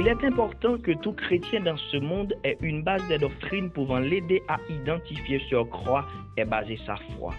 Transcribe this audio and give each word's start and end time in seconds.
Il 0.00 0.06
est 0.06 0.24
important 0.24 0.78
que 0.78 0.92
tout 0.92 1.12
chrétien 1.12 1.60
dans 1.62 1.76
ce 1.76 1.96
monde 1.96 2.32
ait 2.44 2.56
une 2.60 2.84
base 2.84 3.02
de 3.08 3.16
doctrine 3.16 3.68
pouvant 3.68 3.98
l'aider 3.98 4.40
à 4.46 4.58
identifier 4.70 5.40
sur 5.48 5.68
quoi 5.68 6.06
est 6.36 6.44
basée 6.44 6.78
sa 6.86 6.94
foi. 6.96 7.34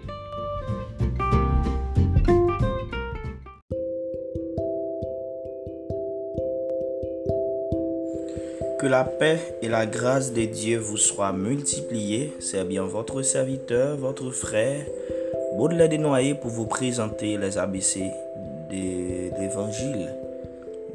Que 8.83 8.89
la 8.89 9.05
paix 9.05 9.39
et 9.61 9.69
la 9.69 9.85
grâce 9.85 10.33
de 10.33 10.43
Dieu 10.43 10.77
vous 10.77 10.97
soient 10.97 11.31
multipliées. 11.31 12.33
C'est 12.41 12.65
bien 12.65 12.83
votre 12.83 13.21
serviteur, 13.21 13.95
votre 13.95 14.29
frère, 14.31 14.85
Baudelaire 15.55 15.87
Desnoyers, 15.87 16.35
pour 16.35 16.51
vous 16.51 16.65
présenter 16.65 17.37
les 17.37 17.57
ABC 17.57 18.01
de 18.69 19.39
l'Évangile. 19.39 20.13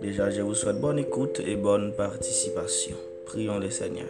Déjà, 0.03 0.29
je 0.29 0.43
vous 0.43 0.55
souhaite 0.55 0.79
bonne 0.79 0.99
écoute 0.99 1.41
et 1.47 1.57
bonne 1.57 1.95
participation. 1.95 2.95
Prions 3.25 3.59
le 3.59 3.71
Seigneur. 3.71 4.09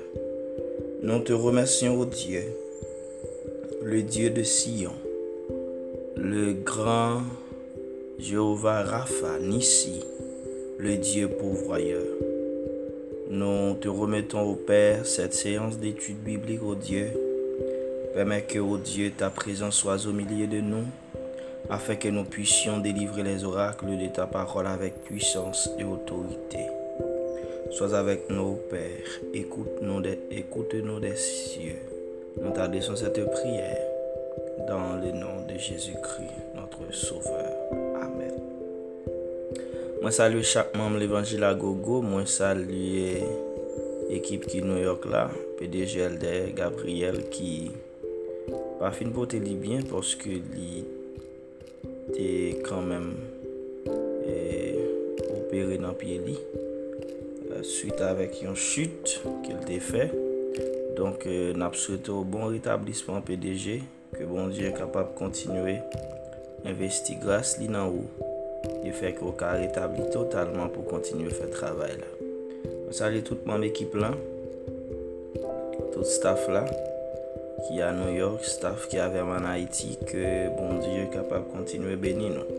Nous 1.04 1.20
te 1.20 1.32
remercions, 1.32 2.00
ô 2.00 2.04
Dieu, 2.04 2.42
le 3.84 4.02
Dieu 4.02 4.30
de 4.30 4.42
Sion, 4.42 4.94
le 6.16 6.52
grand 6.52 7.20
Jéhovah 8.18 8.82
Rapha, 8.82 9.38
Nissi, 9.40 10.02
le 10.78 10.96
Dieu 10.96 11.28
pourvoyeur. 11.28 12.27
Nous 13.30 13.74
te 13.74 13.88
remettons 13.88 14.40
au 14.40 14.54
Père 14.54 15.04
cette 15.04 15.34
séance 15.34 15.76
d'études 15.76 16.22
bibliques, 16.22 16.62
au 16.62 16.74
Dieu. 16.74 17.08
Permets 18.14 18.42
que, 18.42 18.58
ô 18.58 18.78
Dieu, 18.78 19.12
ta 19.14 19.28
présence 19.28 19.76
soit 19.76 20.06
au 20.06 20.12
milieu 20.12 20.46
de 20.46 20.60
nous, 20.60 20.86
afin 21.68 21.96
que 21.96 22.08
nous 22.08 22.24
puissions 22.24 22.78
délivrer 22.78 23.22
les 23.22 23.44
oracles 23.44 23.98
de 23.98 24.08
ta 24.08 24.26
parole 24.26 24.66
avec 24.66 25.04
puissance 25.04 25.68
et 25.78 25.84
autorité. 25.84 26.60
Sois 27.70 27.94
avec 27.94 28.30
nous, 28.30 28.58
Père. 28.70 29.20
Écoute-nous 29.34 30.00
des, 30.00 30.18
écoute 30.30 30.74
des 30.74 31.16
cieux. 31.16 31.82
Nous 32.42 32.50
t'adressons 32.50 32.96
cette 32.96 33.22
prière 33.30 33.88
dans 34.66 34.96
le 34.96 35.12
nom 35.12 35.46
de 35.46 35.58
Jésus-Christ, 35.58 36.32
notre 36.54 36.94
Sauveur. 36.94 37.87
Mwen 39.98 40.12
salye 40.14 40.44
chak 40.46 40.76
mam 40.78 40.94
l'Evangila 40.94 41.54
Gogo, 41.58 41.96
mwen 42.06 42.26
salye 42.30 43.18
ekip 44.14 44.44
ki 44.46 44.60
New 44.62 44.78
York 44.78 45.08
la, 45.10 45.24
PDG 45.58 46.04
LDR, 46.12 46.52
Gabriel 46.54 47.18
ki 47.34 47.72
pa 48.78 48.92
fin 48.94 49.10
pote 49.10 49.40
li 49.42 49.56
byen 49.58 49.82
porske 49.90 50.36
li 50.52 50.84
te 52.14 52.28
kanmem 52.68 53.10
e, 54.22 54.36
opere 55.34 55.80
nan 55.82 55.98
pie 55.98 56.20
li. 56.22 56.38
E, 56.38 57.64
suite 57.66 58.06
avèk 58.06 58.38
yon 58.44 58.54
chute 58.54 59.18
ke 59.42 59.58
l 59.58 59.66
te 59.66 59.82
fè. 59.82 60.06
Donk 60.94 61.26
euh, 61.26 61.50
nap 61.58 61.74
souwete 61.74 62.14
ou 62.14 62.22
bon 62.22 62.46
ritablisman 62.54 63.26
PDG, 63.26 63.82
ke 64.14 64.30
bon 64.30 64.54
diye 64.54 64.70
kapap 64.78 65.16
kontinue 65.18 65.80
investi 66.62 67.18
gras 67.18 67.58
li 67.58 67.66
nan 67.70 67.90
ou. 67.90 68.27
Ye 68.82 68.90
fek 68.94 69.20
ou 69.22 69.34
ka 69.38 69.52
retabli 69.58 70.06
totalman 70.12 70.70
pou 70.72 70.86
kontinye 70.88 71.30
fè 71.30 71.46
travay 71.52 71.94
la. 72.00 72.08
Mwen 72.88 72.96
sali 72.96 73.20
tout 73.26 73.44
mwen 73.46 73.66
ekip 73.68 73.94
lan, 73.98 74.16
tout 75.92 76.06
staff 76.08 76.48
la, 76.50 76.64
ki 77.66 77.78
a 77.84 77.92
New 77.94 78.10
York, 78.16 78.46
staff 78.48 78.88
ki 78.90 78.98
aveman 79.02 79.46
Haiti, 79.46 79.94
ke 80.08 80.48
bon 80.56 80.82
diyo 80.82 81.06
kapap 81.14 81.46
kontinye 81.52 81.94
beni 82.00 82.32
nou. 82.34 82.58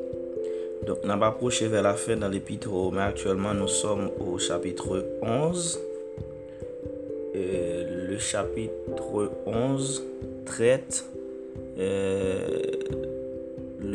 Dok 0.88 1.04
nan 1.10 1.20
ba 1.20 1.34
proche 1.36 1.68
ve 1.72 1.84
la 1.84 1.96
fin 2.00 2.24
nan 2.24 2.32
l'epitre 2.32 2.72
ou, 2.72 2.94
men 2.96 3.10
aktuelman 3.10 3.60
nou 3.60 3.72
som 3.72 4.08
ou 4.22 4.40
chapitre 4.40 5.04
11. 5.20 5.70
Euh, 7.36 8.08
le 8.10 8.18
chapitre 8.18 9.30
11 9.46 10.04
traite... 10.48 11.04
Euh, 11.80 12.69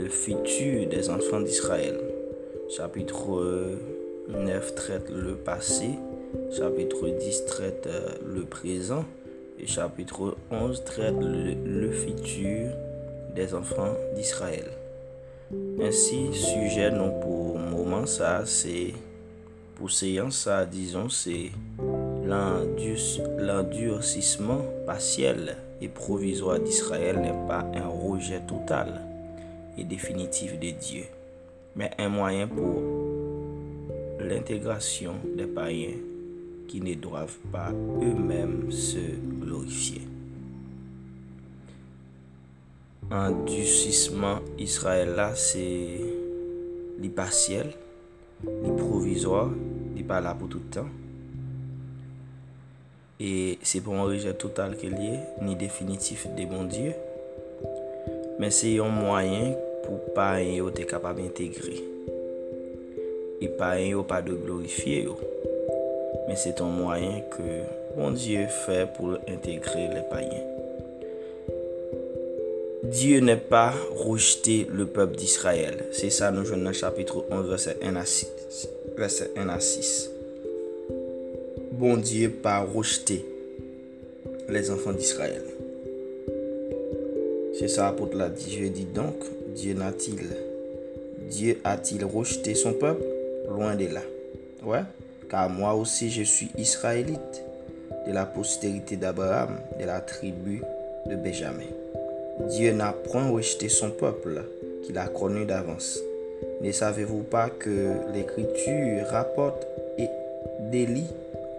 le 0.05 0.11
futur 0.11 0.87
des 0.87 1.09
enfants 1.09 1.41
d'Israël. 1.41 1.99
Chapitre 2.69 3.79
9 4.29 4.75
traite 4.75 5.09
le 5.09 5.35
passé. 5.35 5.93
Chapitre 6.55 7.09
10 7.09 7.47
traite 7.47 7.87
euh, 7.87 8.11
le 8.23 8.43
présent. 8.43 9.07
Et 9.59 9.67
chapitre 9.67 10.37
11 10.51 10.85
traite 10.85 11.15
le, 11.19 11.91
futur 11.91 12.69
des 13.35 13.55
enfants 13.55 13.95
d'Israël. 14.15 14.67
Ainsi, 15.81 16.35
sujet 16.35 16.91
non 16.91 17.19
pour 17.21 17.57
moment 17.59 18.05
ça, 18.05 18.43
c'est 18.45 18.93
pour 19.77 19.91
séance 19.91 20.37
ça, 20.37 20.67
disons, 20.67 21.09
c'est 21.09 21.51
l'endurcissement 23.39 24.67
partiel 24.85 25.57
et 25.81 25.89
provisoire 25.89 26.61
d'Israël 26.61 27.21
n'est 27.21 27.49
pas 27.49 27.65
un 27.75 27.89
rejet 27.89 28.43
total 28.47 29.01
et 29.77 29.85
définitif 29.85 30.59
de 30.59 30.71
Dieu, 30.71 31.05
mais 31.77 31.91
un 31.99 32.09
moyen 32.09 32.47
pour 32.47 32.83
l'intégration 34.21 35.15
des 35.37 35.47
païens 35.47 35.97
qui 36.69 36.81
ne 36.81 36.95
doivent 36.95 37.39
pas 37.53 37.71
eux-mêmes 38.03 38.71
se 38.71 38.99
glorifier. 39.41 40.03
Endurcissement 43.11 44.41
Israël 44.59 45.15
là, 45.15 45.35
c'est 45.35 46.01
l'impartiel, 46.99 47.75
l'improvisoire, 48.63 49.51
il 49.97 50.05
pas 50.05 50.21
là 50.21 50.35
pour 50.35 50.49
tout 50.49 50.59
le 50.59 50.71
temps. 50.71 50.89
Et 53.21 53.59
c'est 53.63 53.81
pour 53.81 53.95
un 53.95 54.05
rejet 54.05 54.35
total 54.35 54.77
qu'il 54.77 54.99
y 54.99 55.07
est, 55.07 55.21
ni 55.43 55.55
définitif 55.55 56.27
de 56.35 56.45
mon 56.47 56.65
Dieu. 56.65 56.95
Mais 58.39 58.51
c'est 58.51 58.79
un 58.79 58.89
moyen 58.89 59.55
pour 59.85 60.13
pas 60.15 60.43
être 60.43 60.87
capable 60.87 61.23
d'intégrer. 61.23 61.83
Et 63.41 63.49
pas 63.49 63.77
pas 64.09 64.23
de 64.23 64.33
glorifier. 64.33 65.09
Mais 66.29 66.37
c'est 66.37 66.61
un 66.61 66.69
moyen 66.69 67.21
que 67.31 67.97
mon 67.97 68.11
Dieu 68.11 68.47
fait 68.67 68.89
pour 68.97 69.19
intégrer 69.29 69.89
les 69.95 70.03
païens. 70.11 70.45
Dieu 72.85 73.21
n'est 73.21 73.37
pas 73.37 73.73
rejeté 73.97 74.67
le 74.71 74.87
peuple 74.87 75.17
d'Israël. 75.17 75.85
C'est 75.93 76.11
ça, 76.11 76.31
nous 76.31 76.45
jouons 76.45 76.59
dans 76.59 76.69
le 76.69 76.73
chapitre 76.73 77.25
11, 77.31 77.49
verset 77.49 77.77
1 77.83 77.97
à 77.97 78.05
6. 78.05 78.69
Verset 78.97 79.31
1 79.37 79.49
à 79.49 79.61
6. 79.61 80.11
Bon 81.73 81.97
Dieu 81.97 82.31
pas 82.31 82.61
rejeté 82.61 83.25
les 84.49 84.71
enfants 84.71 84.93
d'Israël. 84.93 85.54
C'est 87.59 87.69
ça 87.69 87.85
l'apôtre 87.85 88.17
l'a 88.17 88.29
dit. 88.29 88.57
Je 88.61 88.67
dis 88.67 88.85
donc, 88.85 89.15
Dieu 89.55 89.75
n'a-t-il 89.75 90.21
Dieu 91.31 91.59
a-t-il 91.65 92.05
rejeté 92.05 92.55
son 92.55 92.73
peuple? 92.73 93.05
Loin 93.49 93.75
de 93.77 93.87
là. 93.87 94.01
Ouais. 94.65 94.83
Car 95.31 95.49
moi 95.49 95.75
aussi 95.75 96.11
je 96.11 96.23
suis 96.23 96.51
israélite, 96.59 97.45
de 98.07 98.13
la 98.13 98.27
postérité 98.27 98.97
d'Abraham, 98.97 99.57
de 99.79 99.85
la 99.85 100.01
tribu 100.01 100.63
de 101.07 101.17
Benjamin. 101.17 101.71
Dieu 102.51 102.73
n'a 102.73 102.93
point 102.93 103.29
rejeté 103.31 103.69
son 103.69 103.91
peuple 103.91 104.43
qu'il 104.83 104.99
a 104.99 105.07
connu 105.07 105.45
d'avance. 105.45 105.99
Ne 106.61 106.73
savez-vous 106.73 107.23
pas 107.23 107.49
que 107.49 107.93
l'Écriture 108.13 109.07
rapporte 109.09 109.67
d'Élie 110.71 111.07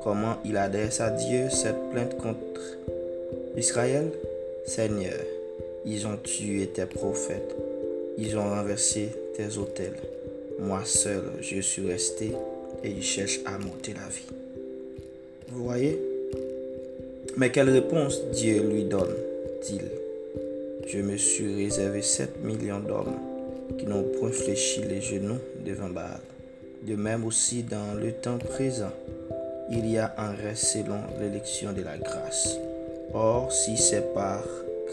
comment 0.03 0.35
il 0.45 0.57
adresse 0.57 1.01
à 1.01 1.09
Dieu 1.09 1.49
cette 1.49 1.89
plainte 1.91 2.17
contre 2.17 2.61
Israël? 3.57 4.11
Seigneur, 4.65 5.19
ils 5.85 6.07
ont 6.07 6.17
tué 6.17 6.67
tes 6.67 6.85
prophètes, 6.85 7.55
ils 8.17 8.37
ont 8.37 8.49
renversé 8.49 9.09
tes 9.35 9.57
autels. 9.57 9.97
Moi 10.59 10.81
seul, 10.85 11.23
je 11.41 11.59
suis 11.61 11.85
resté 11.87 12.31
et 12.83 12.89
ils 12.89 13.03
cherchent 13.03 13.41
à 13.45 13.57
monter 13.57 13.93
la 13.93 14.07
vie. 14.07 14.35
Vous 15.49 15.63
voyez? 15.63 15.99
Mais 17.37 17.51
quelle 17.51 17.69
réponse 17.69 18.21
Dieu 18.33 18.63
lui 18.63 18.85
donne-t-il? 18.85 19.81
Je 20.87 20.99
me 20.99 21.17
suis 21.17 21.63
réservé 21.63 22.01
7 22.01 22.43
millions 22.43 22.79
d'hommes 22.79 23.17
qui 23.77 23.85
n'ont 23.85 24.03
point 24.19 24.31
fléchi 24.31 24.81
les 24.83 25.01
genoux 25.01 25.39
devant 25.65 25.89
Baal. 25.89 26.19
De 26.83 26.95
même 26.95 27.25
aussi 27.25 27.63
dans 27.63 27.99
le 27.99 28.11
temps 28.11 28.37
présent, 28.37 28.91
il 29.71 29.89
y 29.89 29.97
a 29.97 30.13
un 30.17 30.33
reste 30.33 30.65
selon 30.65 30.99
l'élection 31.19 31.73
de 31.73 31.81
la 31.81 31.97
grâce. 31.97 32.57
Or, 33.13 33.51
si 33.51 33.77
c'est 33.77 34.13
par 34.13 34.43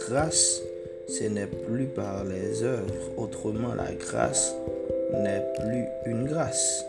grâce, 0.07 0.63
ce 1.09 1.25
n'est 1.25 1.47
plus 1.47 1.87
par 1.87 2.25
les 2.25 2.63
œuvres. 2.63 3.11
Autrement, 3.17 3.75
la 3.75 3.93
grâce 3.93 4.55
n'est 5.13 5.45
plus 5.61 5.85
une 6.07 6.27
grâce. 6.27 6.85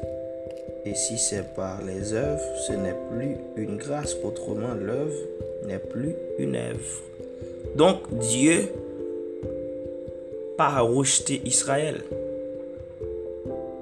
Et 0.86 0.96
si 0.96 1.18
c'est 1.18 1.54
par 1.56 1.82
les 1.84 2.14
œuvres, 2.14 2.44
ce 2.68 2.74
n'est 2.74 2.96
plus 3.12 3.38
une 3.56 3.78
grâce. 3.78 4.16
Autrement, 4.24 4.74
l'œuvre 4.74 5.16
n'est 5.66 5.80
plus 5.80 6.16
une 6.40 6.56
œuvre. 6.56 7.02
Donc, 7.76 8.02
Dieu 8.20 8.70
pas 10.58 10.80
rejeté 10.82 11.42
Israël. 11.46 12.02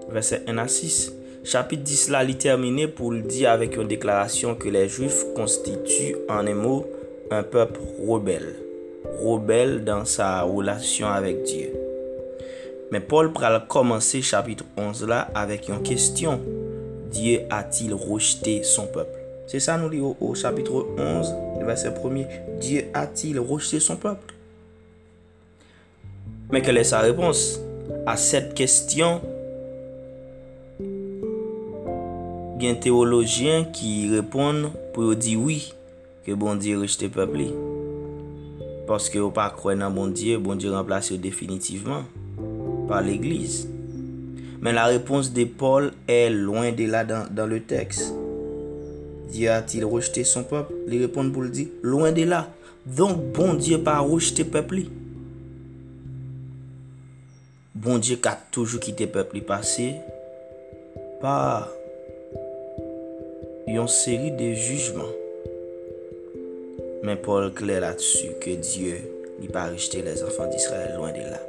Verset 0.10 0.42
1 0.48 0.58
à 0.58 0.68
6. 0.68 1.14
Chapitre 1.44 1.84
10 1.84 2.10
là, 2.10 2.24
il 2.24 2.38
terminé 2.38 2.88
pour 2.88 3.12
le 3.12 3.22
dire 3.22 3.50
avec 3.50 3.76
une 3.76 3.88
déclaration 3.88 4.54
que 4.56 4.70
les 4.70 4.88
Juifs 4.88 5.26
constituent 5.36 6.16
en 6.30 6.46
un 6.46 6.54
mot 6.54 6.86
un 7.32 7.44
peuple 7.44 7.80
rebelle. 8.06 8.56
Rebelle 9.24 9.84
dans 9.84 10.06
sa 10.06 10.42
relation 10.42 11.08
avec 11.08 11.44
Dieu. 11.44 11.74
Mais 12.92 13.00
Paul 13.00 13.32
pral 13.32 13.68
commencer 13.68 14.22
chapitre 14.22 14.66
11 14.78 15.08
là 15.08 15.30
avec 15.34 15.70
une 15.70 15.82
question. 15.82 16.42
Dieu 17.12 17.42
a-t-il 17.50 17.94
rejeté 17.94 18.64
son 18.64 18.88
peuple? 18.88 19.18
C'est 19.48 19.60
ça 19.60 19.78
nous 19.78 19.90
dit 19.90 20.00
au, 20.00 20.36
chapitre 20.36 20.88
11, 20.98 21.34
verset 21.66 21.90
1 21.90 22.60
Dieu 22.60 22.86
a-t-il 22.94 23.40
rejeté 23.40 23.80
son 23.80 23.96
peuple? 23.96 24.34
Mais 26.52 26.62
quelle 26.62 26.78
est 26.78 26.84
sa 26.84 27.00
réponse 27.00 27.60
à 28.06 28.18
cette 28.18 28.54
question? 28.54 29.22
Il 30.80 32.66
y 32.66 32.68
a 32.68 32.72
un 32.72 32.76
théologien 32.76 33.66
qui 33.66 34.10
répond 34.14 34.72
pour 34.94 35.16
dire 35.16 35.40
oui, 35.40 35.74
que 36.26 36.32
bon 36.34 36.56
Dieu 36.56 36.80
rejeté 36.80 37.06
le 37.06 37.12
peuple. 37.12 37.40
Parce 38.92 39.10
que 39.10 39.20
vous 39.20 39.32
pas 39.32 39.50
croire 39.50 39.78
dans 39.78 39.90
bon 39.90 40.08
Dieu, 40.08 40.38
bon 40.38 40.56
Dieu 40.56 40.70
remplace 40.70 41.14
définitivement 41.14 42.04
par 42.90 43.02
l'Église. 43.02 43.70
Mais 44.60 44.74
la 44.74 44.84
réponse 44.84 45.32
de 45.32 45.46
Paul 45.46 45.94
est 46.10 46.30
loin 46.30 46.74
de 46.74 46.84
là 46.88 47.06
dans, 47.06 47.46
le 47.48 47.62
texte. 47.62 48.14
Dieu 49.32 49.50
a-t-il 49.50 49.86
rejeté 49.86 50.26
son 50.26 50.44
peuple? 50.44 50.74
Il 50.90 51.00
répond 51.00 51.32
pour 51.32 51.42
le 51.42 51.48
dire, 51.48 51.68
loin 51.82 52.12
de 52.12 52.24
là. 52.24 52.50
Donc, 52.86 53.32
bon 53.32 53.54
Dieu 53.54 53.82
pas 53.82 54.00
rejeté 54.00 54.44
le 54.44 54.50
peuple. 54.50 54.82
Bon 57.74 57.98
Dieu 57.98 58.18
qui 58.18 58.28
a 58.28 58.38
toujours 58.52 58.82
quitté 58.82 59.06
le 59.06 59.12
peuple 59.12 59.40
passé 59.40 59.96
par 61.22 61.70
une 63.68 63.88
série 63.88 64.32
de 64.32 64.52
jugements. 64.52 65.21
Mais 67.04 67.16
Paul 67.16 67.52
clair 67.52 67.82
là-dessus 67.82 68.30
que 68.40 68.52
Dieu 68.52 68.98
n'a 69.42 69.48
pas 69.48 69.70
rejeté 69.70 70.04
les 70.04 70.22
enfants 70.24 70.48
d'Israël 70.48 70.94
loin 70.96 71.12
de 71.12 71.18
là. 71.18 71.42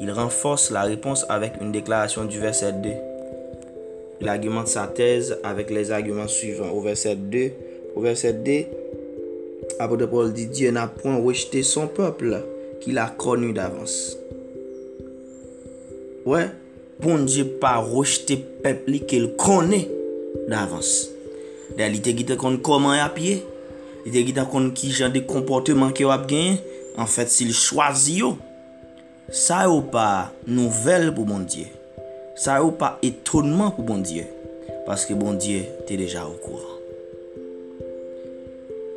Il 0.00 0.10
renforce 0.10 0.70
la 0.70 0.82
réponse 0.82 1.26
avec 1.28 1.52
une 1.60 1.72
déclaration 1.72 2.24
du 2.24 2.40
verset 2.40 2.72
2. 2.72 2.90
Il 4.22 4.28
argumente 4.28 4.68
sa 4.68 4.86
thèse 4.86 5.38
avec 5.42 5.70
les 5.70 5.90
arguments 5.90 6.26
suivants. 6.26 6.70
Au 6.70 6.80
verset 6.80 7.16
2, 7.16 7.50
au 7.94 8.00
verset 8.00 8.32
2, 8.32 8.64
apôtre 9.78 10.06
Paul 10.06 10.32
dit 10.32 10.46
Dieu 10.46 10.70
n'a 10.70 10.86
point 10.86 11.16
rejeté 11.16 11.62
son 11.62 11.86
peuple 11.86 12.42
qu'il 12.80 12.96
a 12.96 13.06
connu 13.06 13.52
d'avance. 13.52 14.16
Ouais, 16.24 16.46
bon 17.00 17.18
Dieu 17.18 17.44
pas 17.44 17.76
rejeté 17.76 18.38
peuple 18.38 19.00
qu'il 19.00 19.34
connaît 19.36 19.88
d'avance. 20.48 21.10
D'ailleurs, 21.76 21.94
il 21.94 22.20
était 22.20 22.36
comment 22.62 22.94
li 24.04 24.12
deri 24.12 24.34
dan 24.36 24.48
kon 24.50 24.70
ki 24.76 24.92
jan 24.92 25.12
de 25.14 25.24
komporteman 25.24 25.94
ki 25.96 26.04
yo 26.04 26.12
ap 26.14 26.26
gen, 26.30 26.58
an 27.00 27.08
fèt 27.10 27.32
si 27.32 27.48
li 27.48 27.56
chwazi 27.56 28.20
yo, 28.20 28.34
sa 29.32 29.64
yo 29.64 29.80
pa 29.92 30.30
nouvel 30.46 31.10
pou 31.16 31.26
bon 31.28 31.42
Diyo. 31.48 31.70
Sa 32.36 32.58
yo 32.60 32.72
pa 32.78 32.94
etonman 33.04 33.72
pou 33.74 33.86
bon 33.86 34.04
Diyo. 34.04 34.26
Paske 34.84 35.16
bon 35.18 35.38
Diyo 35.40 35.64
te 35.88 35.98
deja 35.98 36.26
ou 36.28 36.36
kouan. 36.44 36.70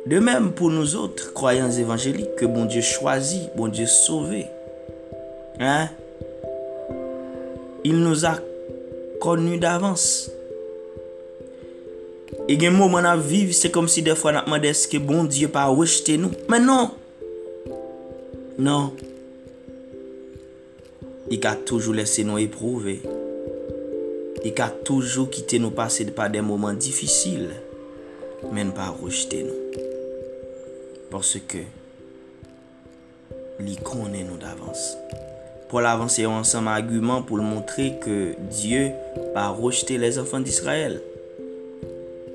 De 0.08 0.20
mèm 0.24 0.52
pou 0.56 0.72
nou 0.72 0.88
zotre, 0.88 1.32
kroyans 1.36 1.80
evanjelik, 1.80 2.36
ke 2.38 2.48
bon 2.48 2.68
Diyo 2.68 2.84
chwazi, 2.84 3.46
bon 3.56 3.72
Diyo 3.72 3.88
sove. 3.90 4.44
Hein? 5.58 5.88
Il 7.84 7.96
nou 8.02 8.14
a 8.26 8.36
konu 9.22 9.56
d'avans. 9.58 10.28
E 12.48 12.56
gen 12.60 12.74
mou 12.76 12.88
man 12.92 13.06
ap 13.08 13.20
viv, 13.24 13.54
se 13.56 13.70
kom 13.72 13.88
si 13.88 14.02
defwa 14.04 14.34
nan 14.34 14.44
apman 14.44 14.60
deske 14.62 15.00
bon 15.00 15.28
Diyo 15.28 15.48
pa 15.52 15.66
wejte 15.72 16.18
nou. 16.20 16.32
Men 16.48 16.66
non. 16.68 16.92
Non. 18.60 18.92
I 21.32 21.38
ka 21.40 21.54
toujou 21.68 21.96
lese 21.96 22.24
nou 22.28 22.40
eprouve. 22.40 22.98
I 24.44 24.52
ka 24.56 24.68
toujou 24.84 25.28
kite 25.32 25.60
nou 25.60 25.76
pase 25.76 26.06
de 26.08 26.14
pa 26.16 26.28
de 26.32 26.44
mouman 26.44 26.76
difisil. 26.80 27.48
Men 28.52 28.72
pa 28.76 28.90
wejte 29.00 29.42
nou. 29.48 29.84
Porske 31.12 31.64
li 33.64 33.76
konen 33.84 34.28
nou 34.28 34.40
davans. 34.40 34.90
Pou 35.68 35.80
l'avanse 35.84 36.20
yon 36.22 36.40
ansam 36.40 36.68
argument 36.72 37.24
pou 37.28 37.40
l'montre 37.40 37.90
ke 38.04 38.18
Diyo 38.52 38.88
pa 39.36 39.48
wejte 39.56 39.96
les 40.00 40.20
enfans 40.20 40.44
d'Israël. 40.44 41.00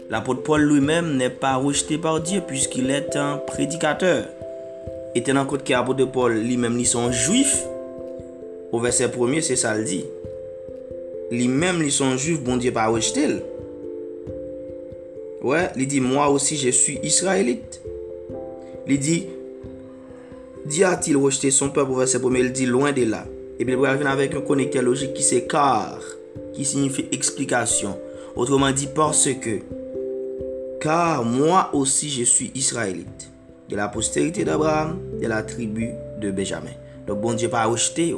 L'apôtre 0.09 0.43
Paul 0.43 0.61
lui-même 0.61 1.17
n'est 1.17 1.29
pas 1.29 1.55
rejeté 1.55 1.97
par 1.97 2.19
Dieu 2.21 2.41
puisqu'il 2.45 2.89
est 2.89 3.15
un 3.15 3.37
prédicateur. 3.37 4.25
Et 5.15 5.23
tenant 5.23 5.45
compte 5.45 5.63
que 5.63 5.71
l'apôtre 5.71 6.05
Paul 6.05 6.33
lui-même, 6.33 6.77
ils 6.79 6.87
sont 6.87 7.11
juifs, 7.11 7.63
au 8.71 8.79
verset 8.79 9.07
1er, 9.07 9.41
c'est 9.41 9.55
ça 9.55 9.77
le 9.77 9.83
dit. 9.83 10.05
Lui-même, 11.31 11.81
ils 11.83 11.91
sont 11.91 12.17
juifs, 12.17 12.41
bon 12.41 12.57
Dieu 12.57 12.71
pas 12.71 12.87
rejeté. 12.87 13.27
Ouais, 15.41 15.69
il 15.75 15.87
dit, 15.87 15.99
moi 15.99 16.29
aussi 16.29 16.57
je 16.57 16.69
suis 16.69 16.99
israélite. 17.03 17.81
Il 18.87 18.99
dit, 18.99 19.27
Dieu 20.65 20.85
a-t-il 20.85 21.17
rejeté 21.17 21.51
son 21.51 21.69
peuple 21.69 21.91
au 21.91 21.95
verset 21.95 22.19
1er, 22.19 22.39
il 22.39 22.51
dit, 22.51 22.65
loin 22.65 22.91
de 22.91 23.03
là. 23.03 23.25
Et 23.59 23.65
puis, 23.65 23.73
il 23.73 23.77
revient 23.77 24.07
avec 24.07 24.33
un 24.33 24.41
connecteur 24.41 24.81
logique 24.81 25.13
qui 25.13 25.23
s'écarte, 25.23 26.17
qui 26.53 26.65
signifie 26.65 27.05
explication. 27.11 27.97
Autrement 28.35 28.71
dit, 28.71 28.87
parce 28.93 29.29
que 29.33 29.59
car 30.83 31.23
moi 31.23 31.69
aussi 31.71 32.09
je 32.09 32.23
suis 32.23 32.51
israélite, 32.55 33.31
de 33.69 33.75
la 33.77 33.87
postérité 33.87 34.43
d'Abraham, 34.43 34.99
de 35.21 35.27
la 35.27 35.41
tribu 35.41 35.91
de 36.19 36.29
Benjamin. 36.29 36.73
Donc 37.07 37.21
bon 37.21 37.33
Dieu 37.33 37.47
pas 37.47 37.65
rejeté. 37.65 38.13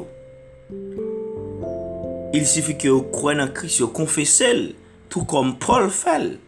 Il 2.34 2.46
suffit 2.48 2.76
que 2.76 2.88
vous 2.88 3.04
croyez 3.04 3.40
en 3.40 3.50
Christ, 3.50 3.82
vous 3.82 3.90
confessez, 3.90 4.76
tout 5.10 5.26
comme 5.26 5.60
Paul 5.60 5.92
fait. 5.92 6.40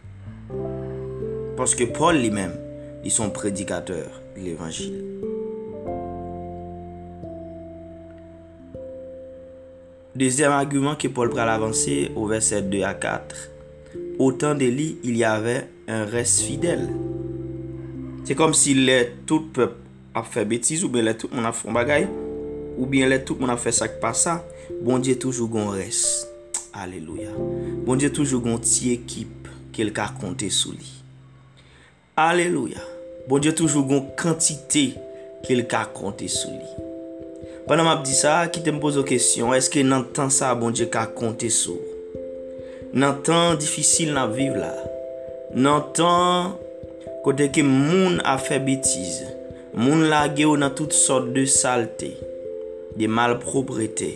Parce 1.56 1.76
que 1.76 1.84
Paul 1.84 2.18
lui-même, 2.18 2.56
il 3.04 3.12
son 3.12 3.30
prédicateur 3.30 4.08
de 4.36 4.42
l'évangile. 4.42 5.04
Deuxième 10.16 10.52
argument 10.52 10.96
que 10.96 11.10
Paul 11.10 11.30
prend 11.30 11.42
avancer 11.42 12.12
au 12.16 12.26
verset 12.26 12.64
2 12.64 12.82
à 12.82 12.96
4. 12.96 13.52
Au 14.18 14.32
temps 14.32 14.56
d'Élie, 14.56 14.98
il 15.04 15.16
y 15.16 15.24
avait 15.24 15.68
en 15.88 16.06
res 16.12 16.38
fidel. 16.44 16.88
Se 18.28 18.36
kom 18.36 18.52
si 18.58 18.74
le 18.76 18.98
tout 19.28 19.48
pep 19.56 19.78
ap 20.18 20.28
fe 20.28 20.44
betiz 20.48 20.84
ou 20.84 20.92
ben 20.92 21.06
le 21.08 21.14
tout 21.16 21.32
moun 21.32 21.48
ap 21.48 21.56
fon 21.56 21.76
bagay, 21.76 22.08
ou 22.78 22.86
ben 22.90 23.08
le 23.08 23.22
tout 23.24 23.40
moun 23.40 23.54
ap 23.54 23.62
fe 23.64 23.72
sak 23.76 24.02
pa 24.04 24.12
sa, 24.18 24.42
bon 24.84 25.00
diye 25.00 25.16
toujou 25.20 25.48
gon 25.52 25.72
res. 25.72 26.04
Aleluya. 26.76 27.32
Bon 27.88 27.96
diye 27.96 28.12
toujou 28.14 28.44
gon 28.44 28.60
ti 28.60 28.92
ekip 28.94 29.48
kel 29.76 29.94
ka 29.96 30.10
konte 30.20 30.50
sou 30.52 30.76
li. 30.76 30.92
Aleluya. 32.20 32.84
Bon 33.30 33.40
diye 33.40 33.56
toujou 33.56 33.88
gon 33.88 34.10
kantite 34.20 34.90
kel 35.48 35.64
ka 35.72 35.86
konte 35.96 36.28
sou 36.32 36.52
li. 36.52 36.84
Panan 37.68 37.88
m 37.88 37.92
ap 37.92 38.04
di 38.08 38.16
sa, 38.16 38.42
ki 38.52 38.62
te 38.64 38.72
m 38.72 38.82
pozo 38.84 39.04
kesyon, 39.08 39.56
eske 39.56 39.82
nan 39.84 40.06
tan 40.16 40.32
sa 40.32 40.54
bon 40.56 40.76
diye 40.76 40.88
ka 40.92 41.08
konte 41.16 41.48
sou? 41.52 41.80
Nan 42.96 43.20
tan 43.24 43.58
difisil 43.60 44.14
nan 44.16 44.32
viv 44.36 44.56
la, 44.56 44.72
nan 45.56 45.86
tan 45.96 46.56
kote 47.26 47.48
ke 47.56 47.64
moun 47.64 48.20
a 48.26 48.38
fe 48.42 48.60
betiz, 48.64 49.22
moun 49.78 50.08
lage 50.12 50.48
ou 50.48 50.58
nan 50.60 50.74
tout 50.76 50.92
sort 50.92 51.30
de 51.36 51.46
salte, 51.46 52.12
de 52.98 53.08
malproprete, 53.08 54.12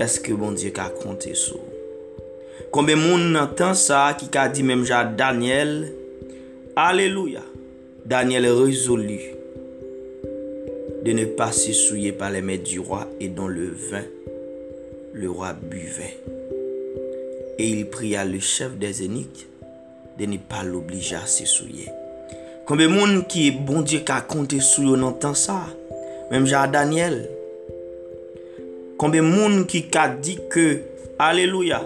eske 0.00 0.36
bon 0.38 0.56
Diyo 0.56 0.72
ka 0.76 0.88
konte 1.02 1.34
sou. 1.38 1.60
Konbe 2.72 2.96
moun 2.96 3.32
nan 3.34 3.52
tan 3.58 3.76
sa 3.76 4.06
ki 4.16 4.30
ka 4.32 4.48
di 4.52 4.64
menm 4.64 4.86
ja 4.88 5.04
Daniel, 5.04 5.90
Aleluya, 6.76 7.42
Daniel 8.08 8.48
rezolu 8.56 9.20
de 11.04 11.12
ne 11.12 11.24
pas 11.24 11.52
se 11.52 11.72
souye 11.72 12.12
pa 12.12 12.30
le 12.30 12.40
met 12.42 12.58
du 12.58 12.78
roi 12.78 13.08
et 13.20 13.28
don 13.28 13.48
le 13.48 13.66
vin, 13.90 14.04
le 15.12 15.28
roi 15.28 15.52
buvè. 15.52 16.16
Et 17.58 17.68
il 17.68 17.86
pria 17.86 18.24
le 18.24 18.38
chef 18.38 18.76
des 18.78 19.02
éniques 19.02 19.48
deni 20.18 20.38
pa 20.38 20.64
l'oblija 20.66 21.22
se 21.30 21.46
souye. 21.48 21.88
Konbe 22.68 22.86
moun 22.90 23.22
ki 23.30 23.48
bon 23.66 23.86
diye 23.86 24.02
ka 24.06 24.20
konte 24.28 24.60
sou 24.62 24.92
yo 24.92 24.98
nan 25.00 25.16
tan 25.22 25.36
sa, 25.38 25.60
menm 26.30 26.46
ja 26.48 26.66
Daniel. 26.70 27.20
Konbe 29.00 29.22
moun 29.24 29.64
ki 29.68 29.86
ka 29.92 30.08
di 30.14 30.36
ke, 30.52 30.66
aleluya, 31.22 31.82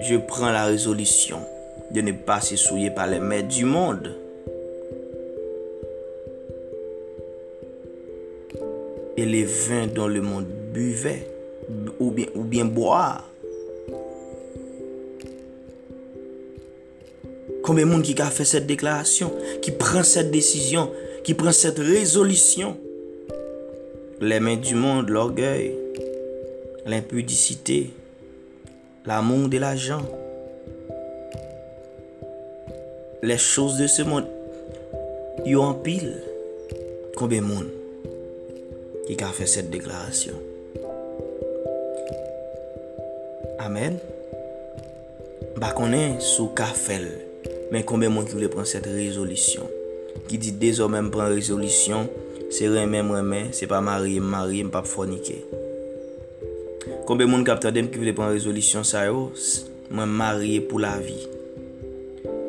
je 0.00 0.18
pren 0.28 0.52
la 0.52 0.66
rezolisyon 0.68 1.42
de 1.90 2.02
ne 2.02 2.12
pa 2.12 2.40
se 2.44 2.58
souye 2.60 2.90
pa 2.94 3.06
bon 3.06 3.06
le 3.06 3.20
mè 3.20 3.42
du 3.42 3.64
monde. 3.64 4.14
Et 9.16 9.24
les 9.24 9.44
vins 9.44 9.86
dans 9.86 10.08
le 10.08 10.20
monde 10.20 10.44
buvaient, 10.74 11.26
ou 11.98 12.10
bien, 12.10 12.26
ou 12.34 12.42
bien 12.42 12.66
boire, 12.66 13.24
Combien 17.66 17.84
de 17.84 17.90
monde 17.90 18.02
qui 18.02 18.20
a 18.22 18.30
fait 18.30 18.44
cette 18.44 18.66
déclaration, 18.66 19.32
qui 19.60 19.72
prend 19.72 20.04
cette 20.04 20.30
décision, 20.30 20.90
qui 21.24 21.34
prend 21.34 21.50
cette 21.50 21.78
résolution 21.78 22.76
Les 24.20 24.38
mains 24.38 24.56
du 24.56 24.76
monde, 24.76 25.08
l'orgueil, 25.08 25.74
l'impudicité, 26.86 27.90
l'amour 29.04 29.48
de 29.48 29.58
l'argent, 29.58 30.02
les 33.22 33.38
choses 33.38 33.78
de 33.78 33.88
ce 33.88 34.02
monde, 34.02 34.26
ils 35.44 35.56
en 35.56 35.74
pile. 35.74 36.22
Combien 37.16 37.40
de 37.40 37.46
monde 37.46 37.68
qui 39.06 39.16
a 39.24 39.28
fait 39.28 39.46
cette 39.46 39.70
déclaration 39.70 40.34
Amen. 43.58 43.98
Ba 45.56 45.70
konen 45.72 46.18
sou 46.20 46.50
ka 46.56 46.66
fel 46.76 47.06
Men 47.72 47.82
konbe 47.86 48.06
moun 48.06 48.26
ki 48.28 48.36
vle 48.38 48.48
pran 48.52 48.66
set 48.68 48.86
rezolisyon. 48.86 49.66
Ki 50.30 50.38
di 50.38 50.52
dezormen 50.54 51.08
pran 51.14 51.32
rezolisyon, 51.32 52.06
se 52.54 52.68
remen 52.70 53.08
mremen, 53.08 53.50
se 53.56 53.66
pa 53.70 53.80
marye 53.82 54.20
marye 54.22 54.62
mpap 54.68 54.86
fonike. 54.86 55.40
Konbe 57.08 57.26
moun 57.26 57.42
kap 57.46 57.62
tadem 57.62 57.90
ki 57.90 58.02
vle 58.02 58.14
pran 58.14 58.30
rezolisyon 58.34 58.86
sa 58.86 59.06
yo, 59.08 59.32
mwen 59.90 60.14
marye 60.20 60.60
pou 60.68 60.78
la 60.82 60.94
vi. 61.02 61.18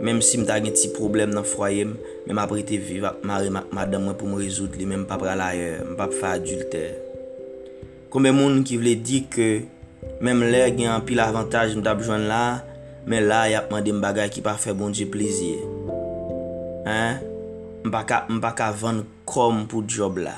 Mem 0.05 0.21
si 0.21 0.37
mta 0.37 0.59
gen 0.61 0.75
ti 0.77 0.91
problem 0.93 1.33
nan 1.33 1.45
froyem, 1.47 1.95
men 2.27 2.37
ap 2.37 2.53
rete 2.53 2.77
viva 2.77 3.15
marye 3.25 3.49
madan 3.49 4.05
mwen 4.05 4.17
pou 4.19 4.29
m 4.29 4.37
rezout 4.37 4.77
li, 4.77 4.85
men 4.85 5.07
mpap 5.07 5.25
ralaye, 5.25 5.79
mpap 5.95 6.13
fa 6.19 6.35
adulter. 6.37 6.93
Konbe 8.13 8.29
moun 8.35 8.61
ki 8.65 8.77
vle 8.77 8.93
di 9.01 9.23
ke, 9.33 9.49
mem 10.21 10.45
lè 10.45 10.67
gen 10.77 10.93
an 10.93 11.05
pil 11.05 11.25
avantaj 11.25 11.73
mta 11.79 11.97
bjwen 11.97 12.29
la, 12.29 12.43
Men 13.07 13.23
la 13.29 13.45
yap 13.47 13.71
mande 13.71 13.93
m 13.95 14.01
bagay 14.03 14.27
ki 14.33 14.41
pa 14.43 14.57
fe 14.59 14.73
bon 14.75 14.91
di 14.91 15.05
plezye. 15.07 15.61
Hein? 16.83 17.23
M 17.87 17.93
pa 18.43 18.51
ka 18.51 18.73
van 18.75 19.05
kom 19.23 19.63
pou 19.71 19.87
job 19.87 20.19
la. 20.19 20.35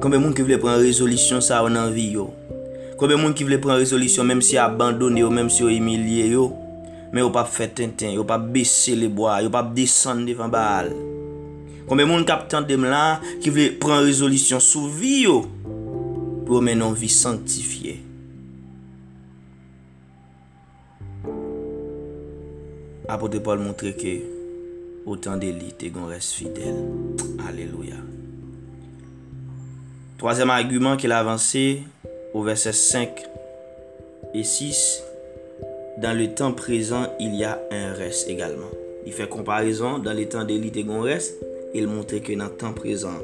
Konbe 0.00 0.16
moun 0.16 0.32
ki 0.36 0.44
vle 0.46 0.56
pren 0.60 0.80
rezolisyon 0.80 1.44
sa 1.44 1.60
ou 1.60 1.72
nan 1.72 1.92
vi 1.92 2.14
yo. 2.16 2.30
Konbe 3.00 3.18
moun 3.20 3.36
ki 3.36 3.44
vle 3.44 3.60
pren 3.60 3.76
rezolisyon 3.80 4.28
menm 4.28 4.40
si 4.44 4.56
abandone 4.60 5.20
yo, 5.20 5.28
menm 5.32 5.52
si 5.52 5.60
yo 5.60 5.68
emilye 5.72 6.30
yo. 6.32 6.48
Men 7.12 7.26
yo 7.26 7.30
pa 7.34 7.44
fe 7.44 7.68
tintin, 7.68 8.14
yo 8.16 8.24
pa 8.24 8.38
bese 8.40 8.96
le 8.96 9.10
boya, 9.12 9.40
yo 9.44 9.52
pa 9.52 9.60
desen 9.76 10.24
devan 10.28 10.52
baal. 10.52 10.92
Konbe 11.90 12.06
moun 12.08 12.24
kap 12.28 12.48
tante 12.48 12.72
dem 12.72 12.88
la 12.88 13.18
ki 13.44 13.52
vle 13.52 13.72
pren 13.82 14.00
rezolisyon 14.06 14.64
sou 14.64 14.88
vi 14.88 15.26
yo. 15.26 15.42
Pou 16.46 16.64
men 16.64 16.80
non 16.80 16.96
vi 16.96 17.12
sanctifiye. 17.12 18.09
apote 23.10 23.40
Paul 23.42 23.58
montre 23.58 23.90
ke 23.98 24.20
otan 25.10 25.40
de 25.42 25.50
li 25.50 25.72
te 25.74 25.90
gon 25.90 26.06
res 26.10 26.30
fidel. 26.36 26.76
Aleluya. 27.48 27.98
Troazem 30.20 30.52
argument 30.54 31.00
ke 31.00 31.10
la 31.10 31.18
avanse 31.24 31.82
au 32.34 32.42
verset 32.42 32.72
5 32.72 33.24
et 34.34 34.44
6, 34.44 35.02
dans 35.98 36.16
le 36.16 36.28
temps 36.34 36.52
présent, 36.52 37.06
il 37.18 37.34
y 37.34 37.44
a 37.44 37.60
un 37.70 37.92
reste 37.94 38.28
également. 38.28 38.70
Il 39.06 39.12
fait 39.12 39.28
comparaison 39.28 39.98
dans 39.98 40.12
le 40.12 40.26
temps 40.26 40.44
d'élite 40.44 40.76
et 40.76 40.84
gon 40.84 41.00
reste, 41.00 41.34
il 41.74 41.88
montre 41.88 42.16
que 42.18 42.32
dans 42.34 42.44
le 42.44 42.50
temps 42.50 42.72
présent, 42.72 43.18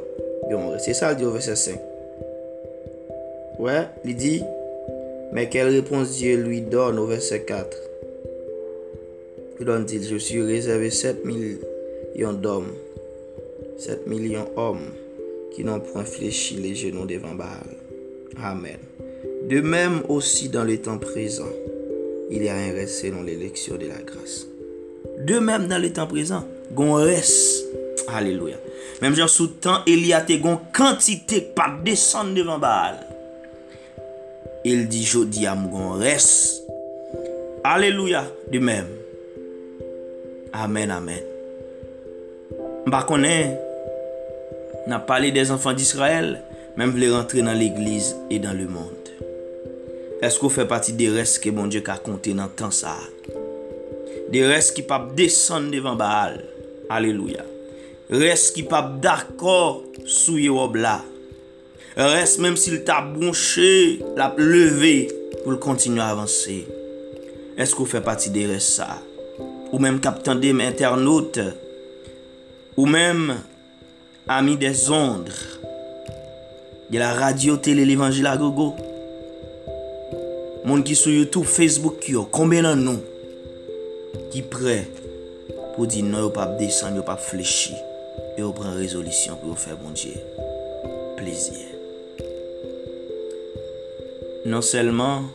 gon 0.51 0.71
reste. 0.71 0.87
C'est 0.87 0.95
ça 0.95 1.11
le 1.11 1.17
dit 1.17 1.25
au 1.25 1.31
verset 1.31 1.55
5. 1.55 1.79
Ouais, 3.59 3.87
il 4.05 4.17
dit, 4.17 4.43
mais 5.33 5.49
quelle 5.49 5.69
réponse 5.69 6.17
Dieu 6.17 6.37
lui 6.37 6.61
donne 6.63 6.99
au 6.99 7.07
verset 7.07 7.45
4 7.45 7.77
Elon 9.59 9.81
dit, 9.81 10.07
je 10.07 10.17
suis 10.17 10.43
réservé 10.43 10.91
7 10.91 11.25
millions 11.25 12.35
d'hommes, 12.35 12.73
7 13.79 14.07
millions 14.07 14.47
d'hommes 14.55 14.91
qui 15.55 15.65
n'ont 15.65 15.81
point 15.81 16.05
fléchi 16.05 16.57
les 16.57 16.75
genoux 16.75 17.07
devant 17.07 17.35
Baal. 17.35 17.67
Amen. 18.43 18.77
De 19.49 19.61
même 19.63 20.03
aussi 20.09 20.51
dans 20.51 20.65
le 20.65 20.77
temps 20.77 20.99
présent, 20.99 21.49
il 22.31 22.43
y 22.43 22.49
a 22.49 22.55
un 22.55 22.73
reste 22.73 23.01
selon 23.01 23.23
l'élection 23.23 23.77
de 23.77 23.87
la 23.87 24.03
grâce. 24.03 24.47
De 25.21 25.39
même 25.39 25.69
dans 25.69 25.79
le 25.79 25.91
temps 25.91 26.07
présent, 26.07 26.45
gon 26.73 26.95
reste. 26.95 27.65
Alléluia. 28.09 28.57
Même 29.01 29.15
genre 29.15 29.31
sous 29.31 29.47
temps, 29.47 29.81
il 29.87 30.07
y 30.07 30.13
a 30.13 30.21
des 30.21 30.39
gon 30.39 30.61
quantité 30.75 31.41
pas 31.41 31.75
descendre 31.83 32.35
devant 32.35 32.59
Baal. 32.59 33.07
Il 34.67 34.89
dit, 34.89 35.05
je 35.05 35.21
dis 35.21 35.47
à 35.47 35.55
mon 35.55 35.93
reste. 35.93 36.63
Alléluia. 37.65 38.31
De 38.53 38.59
même. 38.59 38.87
Amen, 40.57 40.91
amen. 40.91 41.21
Mba 42.87 43.03
konen, 43.05 43.57
nan 44.89 45.03
pale 45.05 45.29
des 45.35 45.51
anfan 45.53 45.77
d'Israël, 45.77 46.39
men 46.81 46.93
vle 46.95 47.11
rentre 47.13 47.43
nan 47.45 47.59
l'Eglise 47.59 48.15
e 48.33 48.39
dan 48.41 48.57
le 48.57 48.65
monde. 48.71 49.13
Esko 50.25 50.49
fe 50.49 50.65
pati 50.69 50.95
de 50.97 51.11
res 51.13 51.35
ke 51.43 51.53
bon 51.53 51.69
Dje 51.69 51.83
ka 51.85 51.99
konte 52.01 52.33
nan 52.37 52.49
tan 52.57 52.73
sa? 52.73 52.95
De 54.33 54.45
res 54.49 54.71
ki 54.73 54.87
pap 54.89 55.11
desen 55.19 55.69
devan 55.75 55.99
Baal. 56.01 56.39
Aleluya. 56.89 57.45
Res 58.09 58.49
ki 58.55 58.65
pap 58.71 58.95
dakor 59.05 59.83
sou 60.07 60.41
ye 60.41 60.49
wob 60.53 60.79
la. 60.81 61.03
Res 62.01 62.39
menm 62.41 62.57
si 62.61 62.73
l 62.73 62.81
ta 62.87 63.03
bronche, 63.05 64.01
la 64.17 64.31
pleve 64.33 64.95
pou 65.43 65.53
l 65.53 65.61
kontinu 65.61 66.01
avanse. 66.05 66.63
Esko 67.61 67.85
fe 67.89 68.01
pati 68.05 68.33
de 68.33 68.49
res 68.55 68.73
sa? 68.79 68.95
ou 69.73 69.81
menm 69.83 70.01
kap 70.03 70.23
tande 70.27 70.53
m 70.55 70.63
internaut, 70.65 71.41
ou 72.77 72.87
menm 72.91 73.35
ami 74.29 74.57
de 74.61 74.73
zondre, 74.75 75.37
de 76.91 76.99
la 77.03 77.13
radyo 77.17 77.57
tele 77.63 77.87
l'Evangile 77.87 78.31
a 78.31 78.37
gogo, 78.39 78.73
moun 80.67 80.83
ki 80.87 80.97
sou 80.99 81.15
Youtube, 81.15 81.49
Facebook 81.51 82.07
yo, 82.11 82.27
konbe 82.31 82.61
nan 82.63 82.83
nou, 82.87 83.03
ki 84.33 84.45
pre 84.51 84.81
pou 85.75 85.87
di 85.91 86.03
nou 86.07 86.27
yo 86.27 86.33
pap 86.35 86.57
desen, 86.61 86.99
yo 86.99 87.05
pap 87.07 87.23
flechi, 87.23 87.75
yo 88.39 88.53
pren 88.57 88.77
rezolisyon 88.79 89.39
pou 89.41 89.53
yo 89.53 89.59
fè 89.59 89.75
bon 89.79 89.95
diye, 89.97 90.21
plezyen. 91.19 91.75
Non 94.47 94.63
selman, 94.63 95.27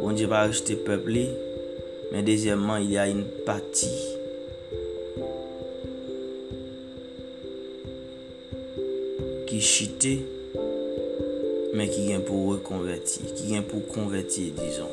bon 0.00 0.16
diye 0.18 0.30
pa 0.30 0.44
rejte 0.48 0.74
pepli, 0.86 1.28
mais 2.12 2.22
deuxièmement, 2.22 2.76
il 2.76 2.90
y 2.90 2.98
a 2.98 3.08
une 3.08 3.24
partie 3.24 3.88
qui 9.46 9.62
chutait, 9.62 10.18
mais 11.72 11.88
qui 11.88 12.08
vient 12.08 12.20
pour 12.20 12.48
reconvertir, 12.48 13.32
qui 13.34 13.46
vient 13.46 13.62
pour 13.62 13.86
convertir, 13.88 14.52
disons. 14.52 14.90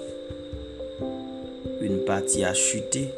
Une 1.82 2.06
partie 2.06 2.46
a 2.46 2.54
chuté. 2.54 3.10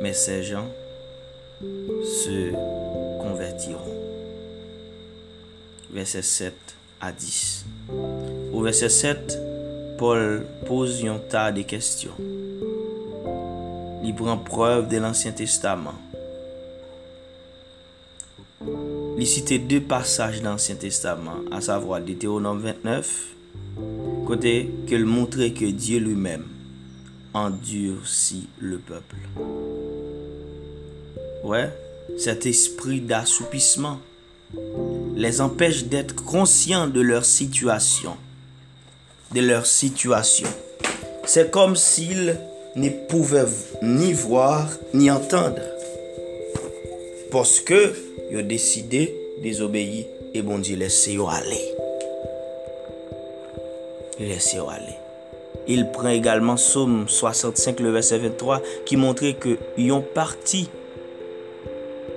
Mais 0.00 0.12
ces 0.12 0.44
gens 0.44 0.68
se 2.04 2.52
convertiront. 3.20 3.96
Verset 5.90 6.22
7 6.22 6.54
à 7.00 7.12
10. 7.12 7.64
Au 8.52 8.62
verset 8.62 8.88
7, 8.88 9.38
Paul 9.98 10.46
pose 10.66 11.04
un 11.04 11.18
tas 11.18 11.52
de 11.52 11.62
questions. 11.62 12.14
Il 14.04 14.14
prend 14.14 14.38
preuve 14.38 14.88
de 14.88 14.98
l'Ancien 14.98 15.32
Testament. 15.32 15.94
Il 19.18 19.26
cite 19.26 19.66
deux 19.66 19.80
passages 19.80 20.40
dans 20.42 20.52
l'Ancien 20.52 20.76
Testament, 20.76 21.40
à 21.50 21.60
savoir 21.60 22.00
Deutéronome 22.00 22.60
29, 22.60 23.34
côté 24.26 24.70
qu'il 24.86 25.04
montrait 25.04 25.50
que 25.50 25.64
Dieu 25.64 25.98
lui-même 25.98 26.44
endurcit 27.34 28.48
le 28.58 28.78
peuple. 28.78 29.16
Ouais, 31.44 31.70
cet 32.16 32.46
esprit 32.46 33.00
d'assoupissement 33.00 33.98
les 35.18 35.40
empêche 35.40 35.86
d'être 35.86 36.14
conscients 36.14 36.86
de 36.86 37.00
leur 37.00 37.24
situation. 37.24 38.16
De 39.34 39.40
leur 39.40 39.66
situation. 39.66 40.46
C'est 41.24 41.50
comme 41.50 41.74
s'ils 41.74 42.38
ne 42.76 42.88
pouvaient 42.88 43.44
ni 43.82 44.12
voir 44.12 44.70
ni 44.94 45.10
entendre. 45.10 45.60
Parce 47.32 47.58
que 47.58 47.94
ils 48.30 48.38
ont 48.38 48.46
décidé 48.46 49.12
de 49.38 49.42
désobéir 49.42 50.06
et 50.34 50.40
bon 50.40 50.58
Dieu 50.58 50.76
laissez 50.76 51.18
aller. 51.28 51.74
Laissez 54.20 54.58
aller. 54.58 54.96
Il 55.66 55.90
prend 55.90 56.10
également 56.10 56.56
Somme 56.56 57.06
65, 57.08 57.80
le 57.80 57.90
verset 57.90 58.18
23, 58.18 58.62
qui 58.86 58.96
montrait 58.96 59.34
que 59.34 59.58
ont 59.90 60.00
parti 60.00 60.70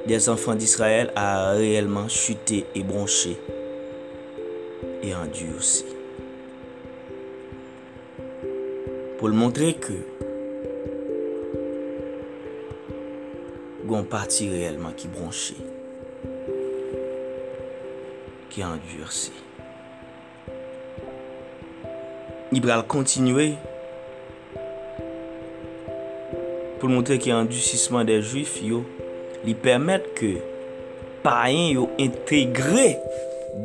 des 0.07 0.29
enfants 0.29 0.55
d'Israël 0.55 1.11
a 1.15 1.51
réellement 1.51 2.07
chuté 2.07 2.65
et 2.75 2.83
bronché 2.83 3.37
et 5.03 5.15
endurci. 5.15 5.85
Pour 9.17 9.29
le 9.29 9.35
montrer 9.35 9.75
que 9.75 9.93
gon 13.85 14.03
parti 14.03 14.49
réellement 14.49 14.91
qui 14.95 15.07
bronché, 15.07 15.55
qui 18.49 18.63
endurci. 18.63 19.31
Il 22.53 22.65
va 22.65 22.81
continuer 22.81 23.53
pour 26.79 26.89
montrer 26.89 27.19
qu'il 27.19 27.29
y 27.29 27.31
a 27.31 27.37
endurcissement 27.37 28.03
des 28.03 28.21
juifs, 28.21 28.61
yo, 28.63 28.83
li 29.45 29.55
permet 29.57 30.05
ke 30.17 30.35
payen 31.25 31.71
yo 31.75 31.87
integre 32.01 32.95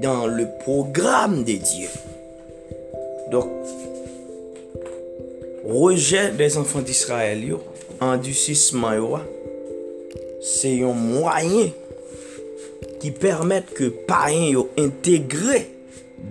dan 0.03 0.37
le 0.37 0.47
program 0.63 1.43
de 1.47 1.57
Diyo. 1.61 1.91
Dok, 3.33 3.51
reje 5.67 6.31
des 6.39 6.59
anfan 6.61 6.85
d'Israël 6.87 7.45
yo, 7.45 7.61
andusisman 8.01 8.97
yo 8.99 9.13
wa, 9.17 9.23
se 10.47 10.77
yon 10.79 10.97
mwayen 10.97 11.73
ki 13.03 13.13
permet 13.21 13.69
ke 13.77 13.91
payen 14.09 14.51
yo 14.53 14.67
integre 14.81 15.65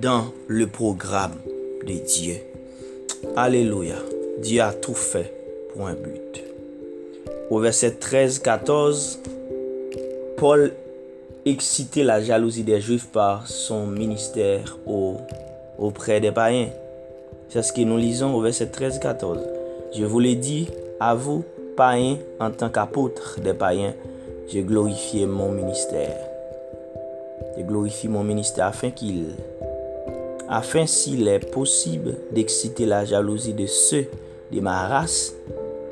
dan 0.02 0.32
le 0.48 0.68
program 0.68 1.36
de 1.86 2.00
Diyo. 2.02 2.42
Aleluya, 3.40 3.98
Diyo 4.42 4.66
a 4.68 4.74
tou 4.74 4.98
fe 4.98 5.26
pou 5.74 5.88
an 5.90 5.98
but. 6.00 6.42
Ou 7.50 7.62
verset 7.62 8.00
13-14, 8.02 9.35
Paul 10.38 10.74
excitait 11.46 12.04
la 12.04 12.22
jalousie 12.22 12.64
des 12.64 12.82
Juifs 12.82 13.08
par 13.08 13.48
son 13.48 13.88
ministère 13.88 14.78
auprès 15.78 16.20
des 16.20 16.32
païens. 16.32 16.70
C'est 17.48 17.62
ce 17.62 17.72
que 17.72 17.82
nous 17.82 17.98
lisons 17.98 18.34
au 18.36 18.42
verset 18.42 18.66
13-14. 18.66 19.40
Je 19.98 20.04
vous 20.04 20.20
l'ai 20.20 20.36
dit 20.36 20.68
à 21.00 21.16
vous, 21.16 21.46
païens, 21.78 22.18
en 22.40 22.52
tant 22.52 22.70
qu'apôtre 22.70 23.40
des 23.40 23.54
païens, 23.54 23.94
j'ai 24.48 24.64
glorifié 24.64 25.26
mon 25.26 25.52
ministère. 25.52 26.18
Je 27.58 27.64
glorifie 27.64 28.10
mon 28.10 28.24
ministère 28.24 28.66
afin 28.66 28.92
qu'il, 28.92 29.28
afin 30.50 30.86
s'il 30.86 31.28
est 31.30 31.50
possible 31.50 32.18
d'exciter 32.32 32.86
la 32.86 33.06
jalousie 33.06 33.54
de 33.54 33.68
ceux 33.68 34.08
de 34.52 34.60
ma 34.60 34.88
race 34.88 35.34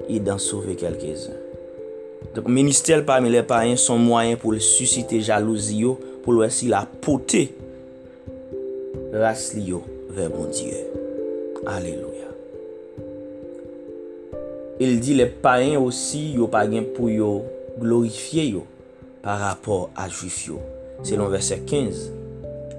et 0.10 0.20
d'en 0.20 0.38
sauver 0.38 0.76
quelques-uns. 0.76 1.43
Dok 2.32 2.48
ministel 2.48 3.04
pa 3.06 3.20
mi 3.22 3.30
le 3.34 3.44
payen 3.46 3.76
son 3.78 4.00
mwayen 4.02 4.40
pou 4.40 4.56
le 4.56 4.62
susite 4.64 5.20
jalouzi 5.22 5.82
yo 5.84 5.98
pou 6.24 6.34
lwè 6.34 6.48
si 6.54 6.70
la 6.72 6.86
pote 7.04 7.44
ras 9.14 9.52
li 9.54 9.68
yo 9.74 9.84
ver 10.16 10.32
bon 10.32 10.48
diye. 10.54 10.80
Aleluya. 11.70 12.32
El 14.82 14.98
di 15.04 15.18
le 15.20 15.28
payen 15.44 15.78
osi 15.84 16.32
yo 16.40 16.48
pa 16.52 16.64
gen 16.70 16.88
pou 16.96 17.12
yo 17.12 17.44
glorifiye 17.82 18.48
yo 18.56 18.64
par 19.26 19.44
rapport 19.44 19.92
a 19.96 20.08
juif 20.08 20.40
yo. 20.48 20.62
Selon 21.04 21.30
verse 21.30 21.60
15 21.68 22.08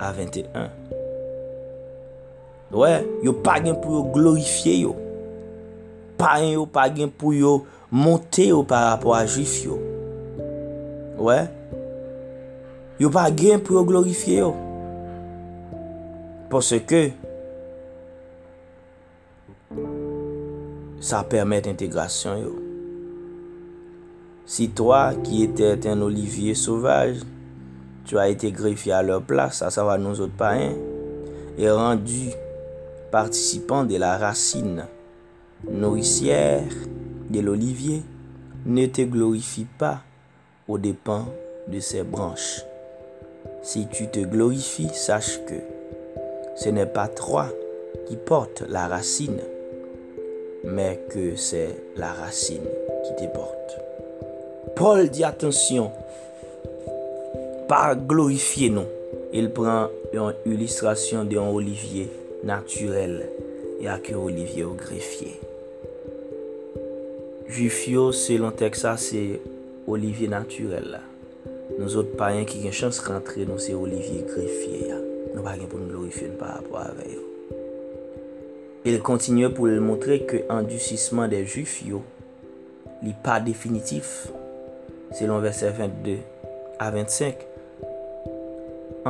a 0.00 0.10
21. 0.16 0.72
Wè, 2.74 2.96
yo 3.22 3.36
pa 3.44 3.60
gen 3.62 3.78
pou 3.78 4.00
yo 4.00 4.02
glorifiye 4.16 4.80
yo. 4.82 4.96
Payen 6.18 6.56
yo 6.56 6.66
pa 6.66 6.88
gen 6.90 7.12
pou 7.12 7.36
yo 7.36 7.60
glorifiye 7.60 7.62
yo. 7.62 7.70
monte 7.94 8.48
yo 8.48 8.64
par 8.66 8.88
rapport 8.90 9.14
a 9.14 9.22
jif 9.22 9.60
yo. 9.62 9.78
Ouè? 11.14 11.44
Yo 12.98 13.10
pa 13.14 13.28
gen 13.30 13.62
pou 13.62 13.78
yo 13.78 13.84
glorifiye 13.86 14.40
yo. 14.40 14.48
Pwese 16.50 16.80
ke 16.82 17.04
sa 21.04 21.22
permèt 21.30 21.68
integrasyon 21.70 22.40
yo. 22.42 22.54
Si 24.50 24.66
toa 24.74 25.12
ki 25.22 25.44
ete 25.46 25.70
eten 25.76 26.02
olivye 26.02 26.56
sauvaj, 26.58 27.22
tu 28.10 28.18
a 28.18 28.26
ete 28.32 28.50
grefye 28.54 28.96
a 28.96 29.04
lor 29.06 29.22
plas, 29.28 29.62
sa 29.62 29.70
sa 29.70 29.86
va 29.86 29.94
nou 30.02 30.18
zot 30.18 30.34
pa 30.40 30.56
en, 30.58 30.74
e 31.54 31.70
rendu 31.70 32.34
participant 33.14 33.86
de 33.86 34.02
la 34.02 34.16
racine 34.18 34.88
nourricière 35.70 36.74
l'olivier, 37.42 38.02
ne 38.66 38.86
te 38.86 39.02
glorifie 39.02 39.66
pas 39.78 40.00
aux 40.68 40.78
dépens 40.78 41.26
de 41.68 41.80
ses 41.80 42.02
branches. 42.02 42.62
Si 43.62 43.86
tu 43.88 44.08
te 44.08 44.20
glorifies, 44.20 44.90
sache 44.92 45.40
que 45.46 45.54
ce 46.56 46.68
n'est 46.68 46.86
pas 46.86 47.08
toi 47.08 47.48
qui 48.06 48.16
porte 48.16 48.62
la 48.68 48.86
racine, 48.88 49.40
mais 50.64 51.00
que 51.10 51.36
c'est 51.36 51.76
la 51.96 52.12
racine 52.12 52.66
qui 53.04 53.24
te 53.24 53.30
porte. 53.32 53.78
Paul 54.76 55.08
dit 55.08 55.24
attention, 55.24 55.92
pas 57.68 57.94
glorifier 57.94 58.70
non. 58.70 58.86
Il 59.32 59.50
prend 59.50 59.88
une 60.12 60.34
illustration 60.46 61.24
d'un 61.24 61.48
olivier 61.48 62.10
naturel 62.44 63.28
et 63.80 63.88
à 63.88 63.94
un 63.94 64.14
olivier 64.16 64.64
au 64.64 64.74
greffier. 64.74 65.40
Juif 67.44 67.82
yo 67.88 68.08
selon 68.16 68.54
teksa 68.56 68.94
se 68.96 69.20
olivye 69.90 70.30
naturel 70.32 70.86
la. 70.94 71.00
Nou 71.76 71.90
zot 71.92 72.14
payen 72.16 72.46
ki 72.48 72.62
gen 72.62 72.72
chans 72.72 73.02
rentre 73.04 73.44
nou 73.44 73.60
se 73.60 73.74
olivye 73.76 74.22
grefye 74.30 74.88
ya. 74.88 74.96
Nou 75.34 75.44
bagen 75.44 75.68
pou 75.68 75.76
nou 75.76 75.92
glorifen 75.92 76.38
par 76.40 76.56
rapport 76.56 76.86
ave 76.86 77.04
yo. 77.12 77.20
El 78.88 79.00
kontinye 79.04 79.50
pou 79.52 79.68
el 79.68 79.84
montre 79.84 80.22
ke 80.24 80.40
endusisman 80.52 81.28
de 81.32 81.42
juif 81.44 81.82
yo 81.84 82.00
li 83.04 83.12
pa 83.24 83.36
definitif 83.44 84.30
selon 85.12 85.44
verset 85.44 85.76
22 85.76 86.16
a 86.80 86.88
25 86.94 87.44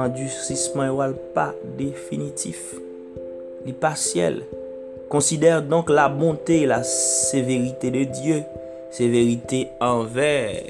endusisman 0.02 0.90
yo 0.90 0.98
al 1.06 1.14
pa 1.38 1.52
definitif 1.78 2.74
li 3.62 3.74
pa 3.78 3.94
siel 3.98 4.42
Considère 5.14 5.62
donc 5.62 5.90
la 5.90 6.08
bonté 6.08 6.62
et 6.62 6.66
la 6.66 6.82
sévérité 6.82 7.92
de 7.92 8.02
Dieu, 8.02 8.42
sévérité 8.90 9.68
envers 9.80 10.60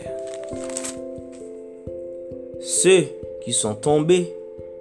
ceux 2.60 3.06
qui 3.42 3.54
sont 3.54 3.74
tombés 3.74 4.30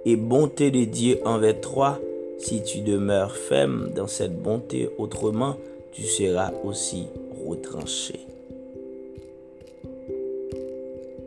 et 0.04 0.16
bonté 0.16 0.70
de 0.70 0.84
Dieu 0.84 1.18
envers 1.24 1.58
toi 1.62 1.98
si 2.36 2.62
tu 2.62 2.80
demeures 2.80 3.34
ferme 3.34 3.88
dans 3.96 4.06
cette 4.06 4.36
bonté, 4.36 4.90
autrement 4.98 5.56
tu 5.92 6.02
seras 6.02 6.50
aussi 6.62 7.06
retranché. 7.48 8.20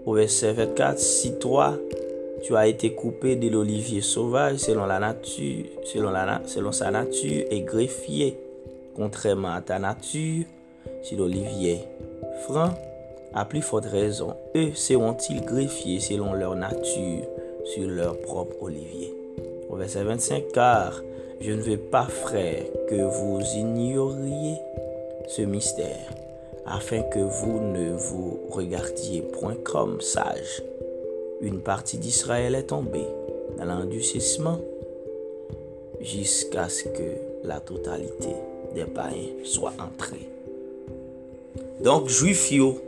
Au 0.06 0.14
verset 0.14 0.54
24, 0.54 1.00
si 1.00 1.40
toi 1.40 1.76
tu 2.48 2.56
as 2.56 2.68
été 2.68 2.94
coupé 2.94 3.36
de 3.36 3.50
l'olivier 3.50 4.00
sauvage 4.00 4.60
selon 4.60 4.88
sa 6.72 6.92
nature 6.92 7.46
et 7.52 7.60
greffier 7.60 8.38
contrairement 8.96 9.54
à 9.54 9.60
ta 9.60 9.80
nature. 9.80 10.46
Si 11.04 11.18
l'olivier 11.18 11.80
franc, 12.46 12.70
à 13.34 13.44
plus 13.44 13.62
forte 13.62 13.88
raison, 13.88 14.34
eux 14.56 14.72
seront-ils 14.76 15.42
greffiés 15.42 16.00
selon 16.00 16.32
leur 16.32 16.56
nature 16.56 17.26
sur 17.66 17.86
leur 17.86 18.18
propre 18.22 18.56
olivier? 18.62 19.14
Au 19.70 19.76
verset 19.76 20.06
25, 20.06 20.46
car 20.54 21.02
je 21.42 21.52
ne 21.52 21.62
veux 21.62 21.76
pas, 21.76 22.06
frère, 22.06 22.64
que 22.90 22.96
vous 22.96 23.42
ignoriez 23.58 24.56
ce 25.28 25.42
mystère, 25.42 26.14
afin 26.66 27.02
que 27.02 27.20
vous 27.20 27.60
ne 27.60 27.92
vous 27.92 28.40
regardiez 28.52 29.22
point 29.22 29.58
comme 29.66 30.00
sage. 30.00 30.64
Une 31.42 31.60
partie 31.60 31.98
d'Israël 31.98 32.56
est 32.56 32.64
tombée 32.64 33.06
dans 33.58 33.66
l'endurcissement 33.66 34.60
jusqu'à 36.02 36.68
ce 36.68 36.86
que 36.86 37.04
la 37.44 37.60
totalité 37.60 38.30
des 38.74 38.86
païens 38.86 39.34
soit 39.44 39.74
entrée. 39.80 40.30
Donc, 41.84 42.10
juif 42.10 42.52
yo, 42.52 42.82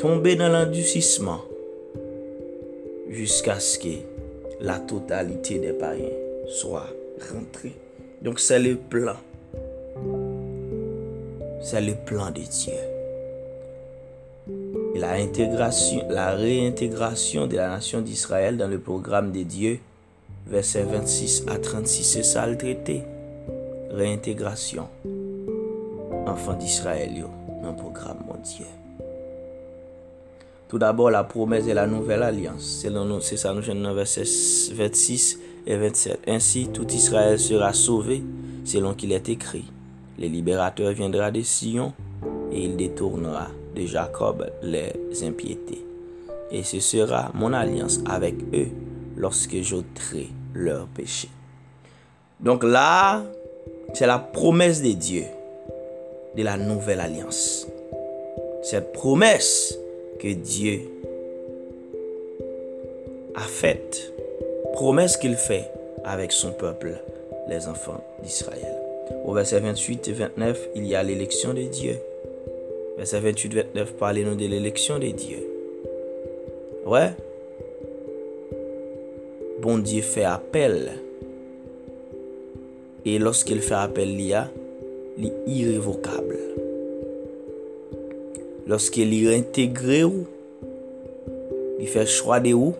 tombé 0.00 0.34
dans 0.34 0.48
l'endurcissement 0.48 1.42
jusqu'à 3.08 3.60
ce 3.60 3.78
que 3.78 3.96
la 4.60 4.80
totalité 4.80 5.60
des 5.60 5.72
païens 5.72 6.10
soit 6.48 6.88
rentrée. 7.32 7.74
Donc, 8.20 8.40
c'est 8.40 8.58
le 8.58 8.74
plan. 8.76 9.16
C'est 11.62 11.80
le 11.80 11.94
plan 12.04 12.30
de 12.30 12.40
Dieu. 12.40 12.95
Et 14.96 14.98
la, 14.98 15.12
intégration, 15.12 16.06
la 16.08 16.30
réintégration 16.30 17.46
de 17.46 17.56
la 17.56 17.68
nation 17.68 18.00
d'Israël 18.00 18.56
dans 18.56 18.66
le 18.66 18.78
programme 18.78 19.30
de 19.30 19.42
Dieu, 19.42 19.78
versets 20.46 20.84
26 20.84 21.44
à 21.48 21.58
36, 21.58 22.02
c'est 22.02 22.22
ça 22.22 22.46
le 22.46 22.56
traité. 22.56 23.02
Réintégration. 23.90 24.88
Enfants 26.26 26.54
d'Israël, 26.54 27.10
dans 27.62 27.72
le 27.72 27.76
programme 27.76 28.24
mondial. 28.26 28.70
Tout 30.66 30.78
d'abord, 30.78 31.10
la 31.10 31.24
promesse 31.24 31.66
de 31.66 31.72
la 31.72 31.86
nouvelle 31.86 32.22
alliance. 32.22 32.82
C'est 33.20 33.36
ça, 33.36 33.52
nous 33.52 33.82
dans 33.82 33.92
versets 33.92 34.24
26 34.72 35.38
et 35.66 35.76
27. 35.76 36.20
Ainsi, 36.26 36.70
tout 36.72 36.90
Israël 36.90 37.38
sera 37.38 37.74
sauvé, 37.74 38.22
selon 38.64 38.94
qu'il 38.94 39.12
est 39.12 39.28
écrit. 39.28 39.70
Le 40.18 40.28
libérateur 40.28 40.92
viendra 40.92 41.30
de 41.30 41.42
Sion 41.42 41.92
et 42.50 42.64
il 42.64 42.78
détournera 42.78 43.48
de 43.76 43.86
Jacob 43.86 44.50
les 44.62 44.92
impiétés. 45.22 45.84
Et 46.50 46.62
ce 46.62 46.80
sera 46.80 47.30
mon 47.34 47.52
alliance 47.52 48.00
avec 48.06 48.34
eux 48.54 48.68
lorsque 49.16 49.60
j'ôterai 49.62 50.28
leurs 50.54 50.86
péchés. 50.86 51.30
Donc 52.40 52.64
là, 52.64 53.22
c'est 53.94 54.06
la 54.06 54.18
promesse 54.18 54.82
de 54.82 54.92
Dieu 54.92 55.24
de 56.36 56.42
la 56.42 56.56
nouvelle 56.56 57.00
alliance. 57.00 57.66
Cette 58.62 58.92
promesse 58.92 59.78
que 60.18 60.28
Dieu 60.28 60.80
a 63.34 63.42
faite, 63.42 64.12
promesse 64.72 65.16
qu'il 65.16 65.36
fait 65.36 65.70
avec 66.04 66.32
son 66.32 66.52
peuple, 66.52 67.00
les 67.48 67.68
enfants 67.68 68.04
d'Israël. 68.22 68.76
Au 69.24 69.32
verset 69.32 69.60
28 69.60 70.08
et 70.08 70.12
29, 70.12 70.68
il 70.74 70.86
y 70.86 70.94
a 70.94 71.02
l'élection 71.02 71.54
de 71.54 71.62
Dieu. 71.62 71.98
verset 72.96 73.20
28-29, 73.20 73.92
parlez-nous 73.98 74.34
de 74.34 74.46
l'élection 74.46 74.98
de 74.98 75.08
Dieu. 75.08 75.46
Ouais. 76.86 77.10
Bon 79.60 79.78
Dieu 79.78 80.02
fait 80.02 80.24
appel. 80.24 80.92
Et 83.04 83.18
lorsqu'il 83.18 83.60
fait 83.60 83.74
appel, 83.74 84.10
il 84.10 84.22
y 84.22 84.34
a 84.34 84.50
l'irrévocable. 85.16 86.38
Lorsqu'il 88.66 89.14
est 89.14 89.36
intégré 89.36 90.04
ou, 90.04 90.26
il 91.78 91.86
fait 91.86 92.06
choix 92.06 92.40
de 92.40 92.52
ou, 92.52 92.74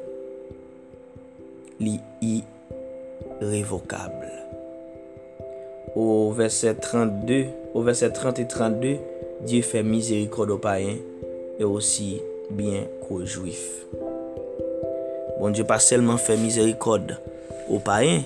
l'irrévocable. 1.78 4.32
Au 5.94 6.32
verset 6.32 6.74
32, 6.74 7.44
au 7.74 7.82
verset 7.82 8.10
30 8.10 8.40
et 8.40 8.48
32, 8.48 8.96
Dieu 9.46 9.62
fait 9.62 9.84
miséricorde 9.84 10.50
aux 10.50 10.58
païens 10.58 10.96
et 11.60 11.62
aussi 11.62 12.20
bien 12.50 12.82
qu'aux 13.00 13.24
juifs. 13.24 13.86
Bon 15.38 15.50
Dieu 15.50 15.62
pas 15.62 15.78
seulement 15.78 16.16
fait 16.16 16.36
miséricorde 16.36 17.16
aux 17.70 17.78
païens, 17.78 18.24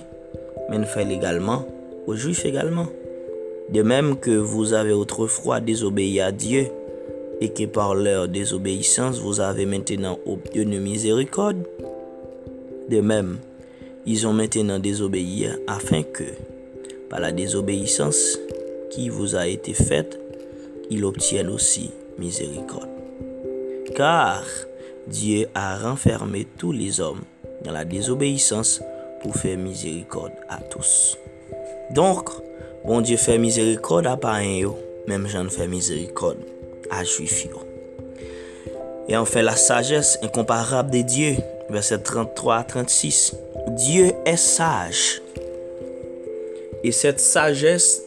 mais 0.67 0.77
il 0.77 0.85
fait 0.85 1.07
également 1.11 1.67
aux 2.07 2.15
juifs 2.15 2.43
également. 2.43 2.87
De 3.69 3.83
même 3.83 4.17
que 4.17 4.31
vous 4.31 4.73
avez 4.73 4.93
autrefois 4.93 5.59
désobéi 5.59 6.19
à 6.19 6.31
Dieu 6.31 6.65
et 7.39 7.49
que 7.49 7.65
par 7.65 7.93
leur 7.93 8.27
désobéissance 8.27 9.19
vous 9.19 9.41
avez 9.41 9.67
maintenant 9.67 10.17
obtenu 10.25 10.79
miséricorde, 10.79 11.63
de 12.89 12.99
même, 12.99 13.37
ils 14.07 14.25
ont 14.25 14.33
maintenant 14.33 14.79
désobéi 14.79 15.49
afin 15.67 16.01
que, 16.01 16.23
par 17.11 17.19
la 17.19 17.31
désobéissance 17.31 18.39
qui 18.89 19.09
vous 19.09 19.35
a 19.35 19.47
été 19.47 19.73
faite, 19.73 20.20
il 20.89 21.05
obtienne 21.05 21.49
aussi 21.49 21.91
miséricorde. 22.17 22.89
Car 23.95 24.43
Dieu 25.07 25.47
a 25.53 25.77
renfermé 25.77 26.47
tous 26.57 26.71
les 26.71 26.99
hommes 26.99 27.21
dans 27.63 27.71
la 27.71 27.85
désobéissance 27.85 28.81
pour 29.21 29.35
faire 29.35 29.57
miséricorde 29.57 30.33
à 30.49 30.57
tous. 30.57 31.17
Donc, 31.91 32.29
bon 32.85 33.01
Dieu 33.01 33.17
fait 33.17 33.37
miséricorde 33.37 34.07
à 34.07 34.17
païens, 34.17 34.73
même 35.07 35.27
Jean 35.27 35.49
fait 35.49 35.67
miséricorde 35.67 36.37
à 36.89 37.03
juifs. 37.03 37.47
Et 39.07 39.17
enfin, 39.17 39.41
la 39.41 39.55
sagesse 39.55 40.17
incomparable 40.21 40.91
de 40.91 41.01
Dieu, 41.01 41.35
verset 41.69 41.99
33 41.99 42.55
à 42.55 42.63
36. 42.63 43.35
Dieu 43.69 44.13
est 44.25 44.37
sage. 44.37 45.21
Et 46.83 46.91
cette 46.91 47.19
sagesse 47.19 48.03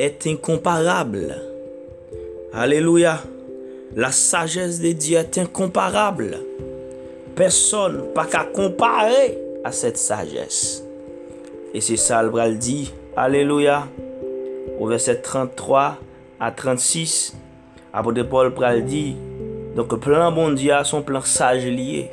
est 0.00 0.26
incomparable. 0.26 1.36
Alléluia. 2.54 3.20
La 3.94 4.10
sagesse 4.10 4.80
de 4.80 4.92
Dieu 4.92 5.18
est 5.18 5.36
incomparable. 5.36 6.38
Personne 7.34 8.04
pas 8.14 8.24
qu'à 8.24 8.44
comparer 8.44 9.38
à 9.62 9.72
cette 9.72 9.98
sagesse. 9.98 10.82
Et 11.74 11.80
c'est 11.82 11.98
ça 11.98 12.22
le 12.22 12.30
bral 12.30 12.56
dit. 12.56 12.92
Alléluia. 13.14 13.88
Au 14.78 14.86
verset 14.86 15.20
33 15.20 15.98
à 16.38 16.50
36, 16.50 17.36
apôtre 17.92 18.22
Paul 18.22 18.54
pral 18.54 18.84
dit, 18.86 19.16
donc 19.76 20.00
plan 20.00 20.32
bon 20.32 20.54
Dieu 20.54 20.72
a 20.72 20.84
son 20.84 21.02
plan 21.02 21.20
sage 21.20 21.66
lié. 21.66 22.10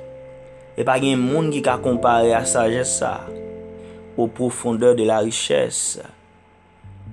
Et 0.78 0.84
pas 0.84 1.00
un 1.02 1.16
monde 1.16 1.52
qui 1.52 1.62
ka 1.62 1.80
kompare 1.82 2.36
à 2.36 2.44
sagesse 2.44 2.98
ça. 2.98 3.22
Aux 4.18 4.28
profondeurs 4.28 4.96
de 4.96 5.04
la 5.04 5.20
richesse. 5.20 6.02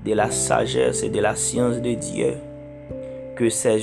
De 0.05 0.13
la 0.13 0.31
sagesse 0.31 1.03
et 1.03 1.09
de 1.09 1.21
la 1.21 1.35
science 1.35 1.81
de 1.81 1.95
Dieu, 1.95 2.35
que 3.37 3.49
ses, 3.49 3.79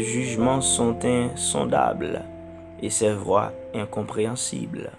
jugements 0.00 0.60
sont 0.60 0.96
insondables 1.04 2.22
et 2.82 2.90
ses 2.90 3.12
voies 3.12 3.52
incompréhensibles. 3.74 4.90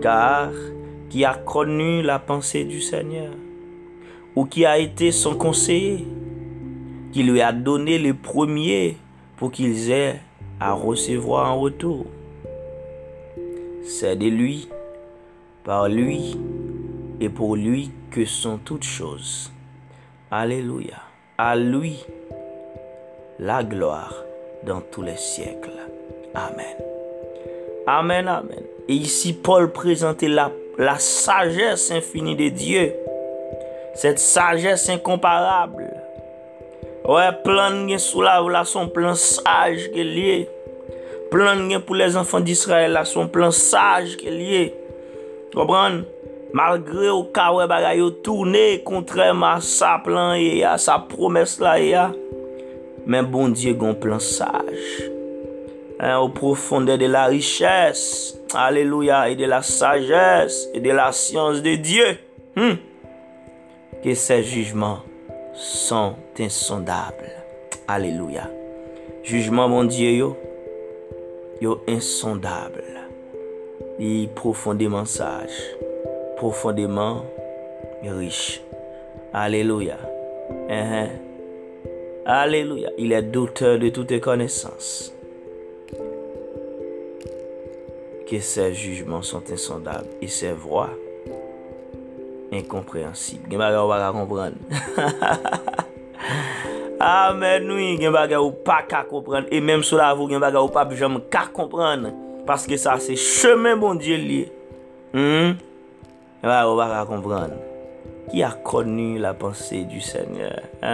Car 0.00 0.50
qui 1.10 1.24
a 1.24 1.34
connu 1.34 2.02
la 2.02 2.18
pensée 2.18 2.64
du 2.64 2.80
Seigneur, 2.80 3.32
ou 4.34 4.46
qui 4.46 4.64
a 4.64 4.78
été 4.78 5.12
son 5.12 5.34
conseiller, 5.36 6.06
qui 7.12 7.22
lui 7.22 7.40
a 7.40 7.52
donné 7.52 7.98
le 7.98 8.14
premier 8.14 8.96
pour 9.36 9.52
qu'ils 9.52 9.90
aient 9.90 10.20
à 10.58 10.72
recevoir 10.72 11.52
en 11.52 11.60
retour. 11.60 12.06
C'est 13.84 14.16
de 14.16 14.26
lui, 14.26 14.68
par 15.62 15.88
lui 15.88 16.36
et 17.20 17.28
pour 17.28 17.54
lui 17.54 17.90
que 18.14 18.24
sont 18.24 18.58
toutes 18.58 18.84
choses. 18.84 19.50
Alléluia. 20.30 20.98
À 21.36 21.56
lui 21.56 21.96
la 23.40 23.64
gloire 23.64 24.14
dans 24.62 24.80
tous 24.80 25.02
les 25.02 25.16
siècles. 25.16 25.72
Amen. 26.32 26.76
Amen, 27.88 28.28
amen. 28.28 28.62
Et 28.88 28.92
ici, 28.92 29.32
Paul 29.32 29.72
présentait 29.72 30.28
la, 30.28 30.52
sagesse 30.98 31.90
infinie 31.90 32.36
de 32.36 32.50
Dieu. 32.50 32.94
Cette 33.96 34.20
sagesse 34.20 34.88
incomparable. 34.88 35.92
Ouais, 37.08 37.32
plan 37.42 37.98
sous 37.98 38.22
la 38.22 38.64
son 38.64 38.88
plan 38.88 39.16
sage 39.16 39.90
qui 39.90 40.00
est 40.00 40.04
lié. 40.04 40.48
Plan 41.32 41.56
pour 41.84 41.96
les 41.96 42.16
enfants 42.16 42.40
d'Israël 42.40 42.92
là, 42.92 43.04
son 43.04 43.26
plan 43.26 43.50
sage 43.50 44.16
qui 44.16 44.28
est 44.28 44.30
lié. 44.30 44.74
Malgre 46.54 47.08
ou 47.10 47.24
kawe 47.34 47.64
bagay 47.66 47.98
yo 47.98 48.12
tourne 48.22 48.78
kontreman 48.86 49.58
sa 49.58 49.96
plan 49.98 50.36
ye 50.38 50.60
ya, 50.60 50.76
sa 50.78 51.00
promes 51.02 51.56
la 51.58 51.72
ye 51.80 51.88
ya, 51.90 52.04
men 53.10 53.26
bon 53.26 53.50
diye 53.50 53.72
gon 53.74 53.96
plan 53.98 54.22
saj. 54.22 54.70
En, 55.98 56.20
ou 56.20 56.30
profonde 56.30 56.94
de 57.00 57.08
la 57.10 57.24
riches, 57.26 58.36
aleluya, 58.54 59.24
e 59.32 59.34
de 59.34 59.48
la 59.50 59.64
sajes, 59.66 60.60
e 60.70 60.82
de 60.84 60.94
la 60.94 61.08
siyans 61.10 61.58
de 61.64 61.72
diye, 61.74 62.12
hmm, 62.54 62.78
ke 64.04 64.14
se 64.14 64.38
jujman 64.46 65.00
son 65.58 66.14
insondable. 66.38 67.32
Aleluya. 67.90 68.46
Jujman 69.26 69.74
bon 69.74 69.90
diye 69.90 70.14
yo, 70.20 70.36
yo 71.58 71.80
insondable. 71.90 72.86
Li 73.98 74.28
profonde 74.38 74.86
man 74.92 75.10
saj. 75.10 75.50
profondeman 76.36 77.22
riche. 78.02 78.60
Alléluia. 79.32 79.96
Uh 80.68 80.70
-huh. 80.70 81.08
Alléluia. 82.26 82.90
Il 82.98 83.12
est 83.12 83.22
d'auteur 83.22 83.78
de 83.78 83.90
toutes 83.90 84.20
connaissances. 84.20 85.12
Que 88.26 88.40
ses 88.40 88.74
jugements 88.74 89.22
sont 89.22 89.42
insondables 89.52 90.08
et 90.22 90.28
ses 90.28 90.52
voies 90.52 90.90
incompréhensibles. 92.52 93.50
Gen 93.50 93.58
bagay 93.58 93.78
ou 93.78 93.88
baka 93.88 94.12
kompren. 94.12 94.54
Amen 97.00 97.66
nou. 97.68 97.76
Gen 98.00 98.14
bagay 98.14 98.40
ou 98.40 98.54
pa 98.64 98.80
ka 98.88 99.04
kompren. 99.04 99.44
Et 99.50 99.60
même 99.60 99.82
sou 99.82 100.00
la 100.00 100.14
vou 100.14 100.28
gen 100.30 100.40
bagay 100.40 100.62
ou 100.62 100.72
pa 100.72 100.86
bijom 100.88 101.20
ka 101.30 101.46
kompren. 101.52 102.08
Paske 102.48 102.78
sa 102.80 102.96
se 103.02 103.16
chemen 103.16 103.80
bon 103.80 104.00
diye 104.00 104.18
li. 104.20 104.40
Hmm. 105.12 105.58
E 106.44 106.46
ba 106.46 106.66
ou 106.68 106.76
baka 106.76 107.06
kompran. 107.08 107.54
Ki 108.28 108.42
a 108.44 108.50
konu 108.52 109.16
la 109.16 109.32
panse 109.32 109.78
du 109.88 109.96
Seigneur. 110.04 110.60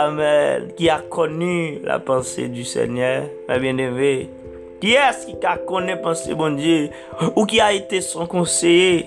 Amen. 0.00 0.70
Ki 0.78 0.88
a 0.88 1.02
konu 1.04 1.82
la 1.84 1.98
panse 2.00 2.48
du 2.48 2.64
Seigneur. 2.64 3.26
Ma 3.44 3.58
bien-aimé. 3.60 4.30
Ki 4.80 4.94
es 4.96 5.26
ki 5.28 5.34
ka 5.42 5.58
kone 5.68 5.98
panse 6.00 6.32
bon 6.32 6.56
Dieu. 6.56 6.88
Ou 7.34 7.44
ki 7.44 7.60
a 7.60 7.74
ite 7.76 8.00
son 8.06 8.24
konseye. 8.24 9.04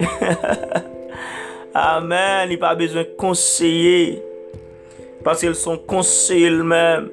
Amen. 1.76 2.48
Li 2.48 2.56
pa 2.56 2.72
bezwen 2.80 3.12
konseye. 3.20 4.22
Paske 5.20 5.52
l 5.52 5.58
son 5.60 5.76
konseye 5.84 6.48
l 6.48 6.64
men. 6.64 7.12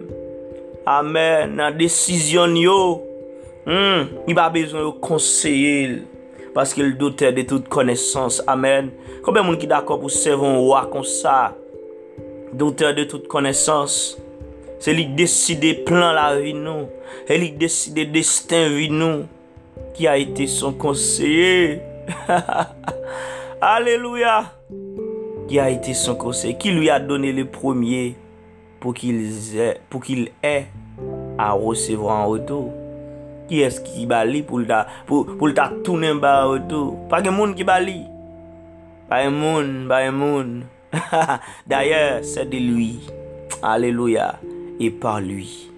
Amen. 0.88 1.60
Nan 1.60 1.76
desisyon 1.76 2.56
yo. 2.56 2.80
Mm. 3.68 4.16
Li 4.32 4.40
pa 4.40 4.48
bezwen 4.56 4.88
yo 4.88 4.96
konseye 5.04 5.76
l. 5.92 6.00
paske 6.56 6.84
l 6.84 6.96
doutè 7.00 7.32
de 7.36 7.46
tout 7.48 7.68
konesans. 7.72 8.42
Amen. 8.52 8.90
Koube 9.26 9.44
moun 9.46 9.60
ki 9.62 9.70
d'akop 9.72 10.04
ou 10.06 10.14
sevon 10.14 10.60
wak 10.70 10.90
kon 10.94 11.06
sa? 11.08 11.54
Doutè 12.58 12.92
de 12.98 13.06
tout 13.10 13.28
konesans. 13.32 14.18
Se 14.82 14.96
li 14.98 15.06
deside 15.18 15.76
plan 15.86 16.16
la 16.18 16.32
vi 16.40 16.56
nou. 16.58 16.88
Se 17.28 17.38
li 17.38 17.52
deside 17.60 18.08
destin 18.12 18.72
vi 18.74 18.90
nou. 18.94 19.28
Ki 19.96 20.10
a 20.10 20.18
ite 20.20 20.48
son 20.50 20.76
konseye. 20.82 21.80
Aleluya. 23.76 24.42
Ki 25.48 25.62
a 25.62 25.70
ite 25.72 25.96
son 25.98 26.18
konseye. 26.20 26.58
Ki 26.60 26.74
lui 26.74 26.90
a 26.90 27.00
donne 27.00 27.32
le 27.36 27.46
premier 27.46 28.16
pou 28.82 28.98
ki 28.98 29.14
l 29.14 30.30
e 30.42 30.56
a 31.38 31.54
recevo 31.54 32.10
an 32.10 32.26
otou. 32.34 32.81
Ki 33.50 33.64
eski 33.66 33.96
ki 34.02 34.10
bali 34.10 34.44
pou 34.48 34.62
lta, 34.62 34.84
pou, 35.08 35.38
pou 35.38 35.50
lta 35.52 35.70
tounen 35.86 36.22
ba 36.22 36.42
wotou? 36.50 37.00
Pa 37.12 37.24
gen 37.24 37.38
moun 37.38 37.56
ki 37.58 37.68
bali? 37.68 38.02
Ba 39.10 39.24
gen 39.26 39.40
moun, 39.40 39.74
ba 39.92 40.04
gen 40.06 40.20
moun. 40.20 40.62
D'ailleurs, 41.68 42.24
c'est 42.24 42.50
de 42.50 42.58
lui. 42.58 43.00
Alléluia. 43.62 44.40
Et 44.80 44.90
par 44.90 45.22
lui. 45.22 45.70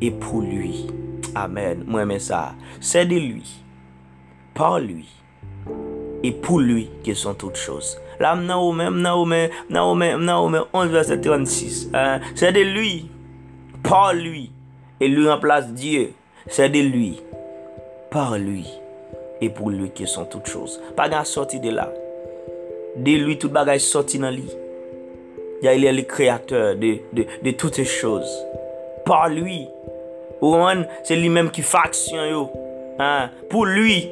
Et 0.00 0.10
pour 0.10 0.42
lui. 0.42 0.86
Amen. 1.34 1.84
Moi, 1.86 2.04
mais 2.04 2.18
ça. 2.18 2.54
C'est 2.80 3.06
de 3.06 3.16
lui. 3.16 3.62
Par 4.54 4.80
lui. 4.80 5.08
Et 6.22 6.32
pour 6.32 6.60
lui 6.60 6.90
que 7.04 7.14
sont 7.14 7.34
toutes 7.34 7.56
choses. 7.56 7.98
Là, 8.20 8.36
Naomé, 8.36 8.90
Naomé, 8.90 9.50
Naomé, 9.70 10.14
Naomé, 10.16 10.60
11 10.72 10.88
verset 10.90 11.20
36. 11.20 11.90
Hein? 11.94 12.20
C'est 12.34 12.52
de 12.52 12.60
lui. 12.60 13.10
Par 13.82 14.12
lui. 14.12 14.52
Et 15.00 15.08
lui 15.08 15.28
remplace 15.28 15.72
Dieu. 15.72 16.12
C'est 16.48 16.68
de 16.68 16.80
lui, 16.80 17.22
par 18.10 18.36
lui, 18.38 18.66
et 19.40 19.48
pour 19.48 19.70
lui 19.70 19.90
que 19.90 20.06
sont 20.06 20.24
toutes 20.24 20.46
choses. 20.46 20.80
Pas 20.96 21.08
grand 21.08 21.24
sortir 21.24 21.60
de 21.60 21.70
là. 21.70 21.92
De 22.96 23.12
lui, 23.12 23.38
tout 23.38 23.48
bagage 23.48 23.80
sorti 23.80 24.18
dans 24.18 24.30
lui. 24.30 24.48
Il 25.62 25.84
est 25.84 25.92
le 25.92 26.02
créateur 26.02 26.74
de, 26.74 26.98
de, 27.12 27.24
de 27.42 27.50
toutes 27.52 27.78
les 27.78 27.84
choses. 27.84 28.44
Par 29.04 29.28
lui. 29.28 29.68
C'est 31.04 31.16
lui-même 31.16 31.50
qui 31.50 31.62
fait 31.62 31.78
action. 31.78 32.50
Hein? 32.98 33.30
Pour 33.48 33.64
lui, 33.64 34.10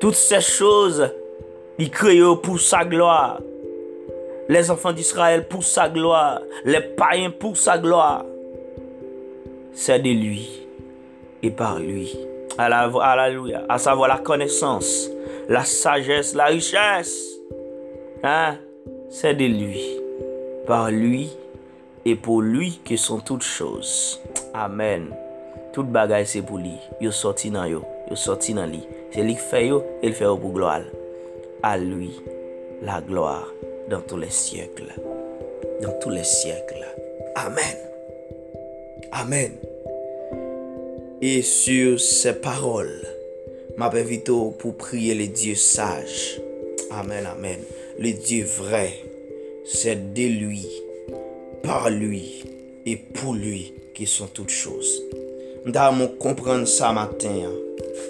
toutes 0.00 0.16
ces 0.16 0.40
choses, 0.40 1.08
il 1.78 1.90
crée 1.90 2.20
pour 2.42 2.60
sa 2.60 2.84
gloire. 2.84 3.40
Les 4.48 4.70
enfants 4.70 4.92
d'Israël 4.92 5.46
pour 5.46 5.62
sa 5.62 5.88
gloire. 5.88 6.40
Les 6.64 6.80
païens 6.80 7.30
pour 7.30 7.56
sa 7.56 7.78
gloire. 7.78 8.24
C'est 9.72 10.00
de 10.00 10.10
lui. 10.10 10.61
Et 11.42 11.50
par 11.50 11.78
lui. 11.78 12.16
Alléluia. 12.58 13.64
À 13.68 13.78
savoir 13.78 14.08
la 14.08 14.18
connaissance, 14.18 15.10
la 15.48 15.64
sagesse, 15.64 16.34
la 16.34 16.46
richesse. 16.46 17.38
Hein? 18.22 18.56
C'est 19.10 19.34
de 19.34 19.44
lui, 19.44 19.80
par 20.66 20.90
lui 20.90 21.30
et 22.04 22.14
pour 22.14 22.40
lui 22.40 22.80
que 22.84 22.96
sont 22.96 23.20
toutes 23.20 23.42
choses. 23.42 24.20
Amen. 24.54 25.14
Tout 25.72 25.84
bagay 25.84 26.24
c'est 26.24 26.42
pour 26.42 26.58
lui. 26.58 26.76
Yo 27.00 27.10
sorti 27.10 27.50
dans 27.50 27.64
yo, 27.64 27.82
yo 28.10 28.16
sorti 28.16 28.52
lui. 28.52 28.86
C'est 29.10 29.22
lui 29.22 29.34
qui 29.34 29.40
fait 29.40 29.66
yo, 29.66 29.82
pour 30.36 30.52
gloire. 30.52 30.82
À 31.62 31.78
lui 31.78 32.10
la 32.82 33.00
gloire 33.00 33.46
dans 33.88 34.00
tous 34.00 34.16
les 34.16 34.30
siècles. 34.30 34.92
Dans 35.82 35.98
tous 36.00 36.10
les 36.10 36.24
siècles. 36.24 36.86
Amen. 37.36 37.76
Amen. 39.12 39.71
Et 41.24 41.42
sur 41.42 42.00
ces 42.00 42.32
paroles, 42.32 43.06
m'appelle 43.76 44.20
pour 44.24 44.76
prier 44.76 45.14
les 45.14 45.28
dieux 45.28 45.54
sages. 45.54 46.40
Amen, 46.90 47.24
amen. 47.26 47.60
Le 47.98 48.12
Dieu 48.12 48.44
vrai, 48.44 48.92
c'est 49.64 50.14
de 50.14 50.22
lui, 50.22 50.66
par 51.62 51.90
lui 51.90 52.44
et 52.86 52.96
pour 52.96 53.34
lui 53.34 53.72
qui 53.94 54.06
sont 54.06 54.26
toutes 54.26 54.50
choses. 54.50 55.00
Mda 55.62 55.92
moun 55.94 56.16
komprende 56.18 56.66
sa 56.66 56.88
matin 56.92 57.46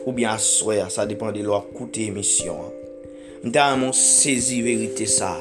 ou 0.06 0.12
bien 0.16 0.32
aswe, 0.32 0.78
sa 0.88 1.04
depan 1.04 1.34
de 1.36 1.42
lwa 1.44 1.58
koute 1.74 2.06
emisyon. 2.08 2.62
Mda 3.44 3.66
moun 3.76 3.92
sezi 3.92 4.62
verite 4.64 5.04
sa 5.04 5.34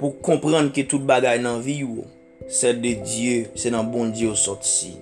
pou 0.00 0.16
komprende 0.26 0.74
ki 0.74 0.88
tout 0.90 1.06
bagay 1.06 1.38
nan 1.38 1.62
vi 1.62 1.84
ou, 1.86 2.02
se 2.50 2.72
de 2.74 2.96
Diyo, 3.04 3.44
se 3.54 3.70
nan 3.70 3.92
bon 3.92 4.10
Diyo 4.10 4.34
sot 4.34 4.66
si. 4.66 4.96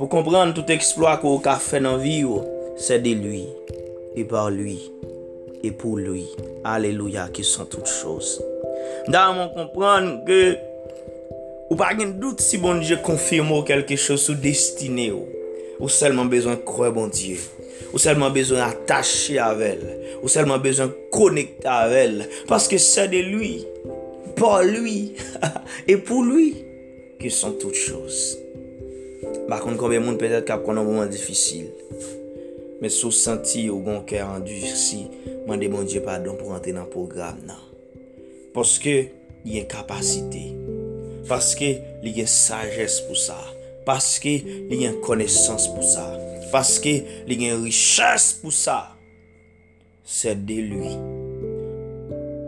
Pou 0.00 0.08
kompran 0.08 0.54
tout 0.56 0.70
eksploit 0.72 1.20
ko 1.20 1.34
ka 1.44 1.58
fè 1.60 1.76
nan 1.84 1.98
vi 2.00 2.22
yo, 2.22 2.38
se 2.80 2.96
de 3.04 3.12
lui, 3.12 3.42
e 4.16 4.24
par 4.24 4.48
lui, 4.48 4.78
e 5.60 5.68
pou 5.76 6.00
lui. 6.00 6.24
Aleluya, 6.64 7.26
ki 7.36 7.44
son 7.44 7.68
tout 7.68 7.84
chos. 7.84 8.38
Da 9.12 9.26
man 9.36 9.52
kompran 9.52 10.08
ke 10.24 10.40
ou 11.68 11.76
pa 11.76 11.90
gen 11.92 12.16
dout 12.16 12.40
si 12.40 12.56
bon 12.64 12.80
Diyo 12.80 12.96
konfirmo 13.04 13.60
kelke 13.68 14.00
chos 14.00 14.24
sou 14.24 14.40
destine 14.40 15.10
yo. 15.10 15.20
Ou 15.76 15.92
selman 15.92 16.32
bezon 16.32 16.56
kre 16.64 16.88
bon 16.96 17.12
Diyo. 17.12 17.36
Ou 17.92 18.00
selman 18.00 18.32
bezon 18.32 18.64
atache 18.64 19.36
avel. 19.36 19.84
Ou 20.22 20.32
selman 20.32 20.64
bezon 20.64 20.96
konekte 21.12 21.68
avel. 21.68 22.22
Paske 22.48 22.80
se 22.80 23.04
de 23.12 23.20
lui, 23.20 23.66
par 24.40 24.62
lui, 24.64 25.10
e 25.92 26.00
pou 26.00 26.24
lui, 26.24 26.54
ki 27.20 27.28
son 27.28 27.60
tout 27.60 27.76
chos. 27.76 28.39
Bakon 29.50 29.74
koube 29.74 29.98
moun 29.98 30.18
petet 30.20 30.44
kap 30.46 30.62
konon 30.62 30.86
mouman 30.86 31.10
difisil. 31.10 31.66
Men 32.78 32.92
sou 32.94 33.10
santi 33.10 33.64
ou 33.66 33.82
gon 33.82 34.04
kèr 34.06 34.22
an 34.22 34.44
du 34.46 34.54
si, 34.78 35.02
mande 35.48 35.66
moun 35.72 35.88
Dje 35.90 36.04
padon 36.04 36.38
pou 36.38 36.54
rente 36.54 36.70
nan 36.76 36.86
program 36.92 37.40
nan. 37.48 37.58
Poske 38.54 38.94
li 39.42 39.56
gen 39.56 39.66
kapasite. 39.72 40.44
Paske 41.26 41.72
li 42.04 42.14
gen 42.14 42.30
sajes 42.30 43.00
pou 43.08 43.18
sa. 43.18 43.40
Paske 43.88 44.36
li 44.70 44.80
gen 44.84 45.00
konesans 45.02 45.66
pou 45.74 45.82
sa. 45.82 46.06
Paske 46.54 46.94
li 47.26 47.42
gen 47.42 47.66
riches 47.66 48.30
pou 48.38 48.54
sa. 48.54 48.78
Se 50.06 50.32
de 50.34 50.62
lui, 50.70 50.94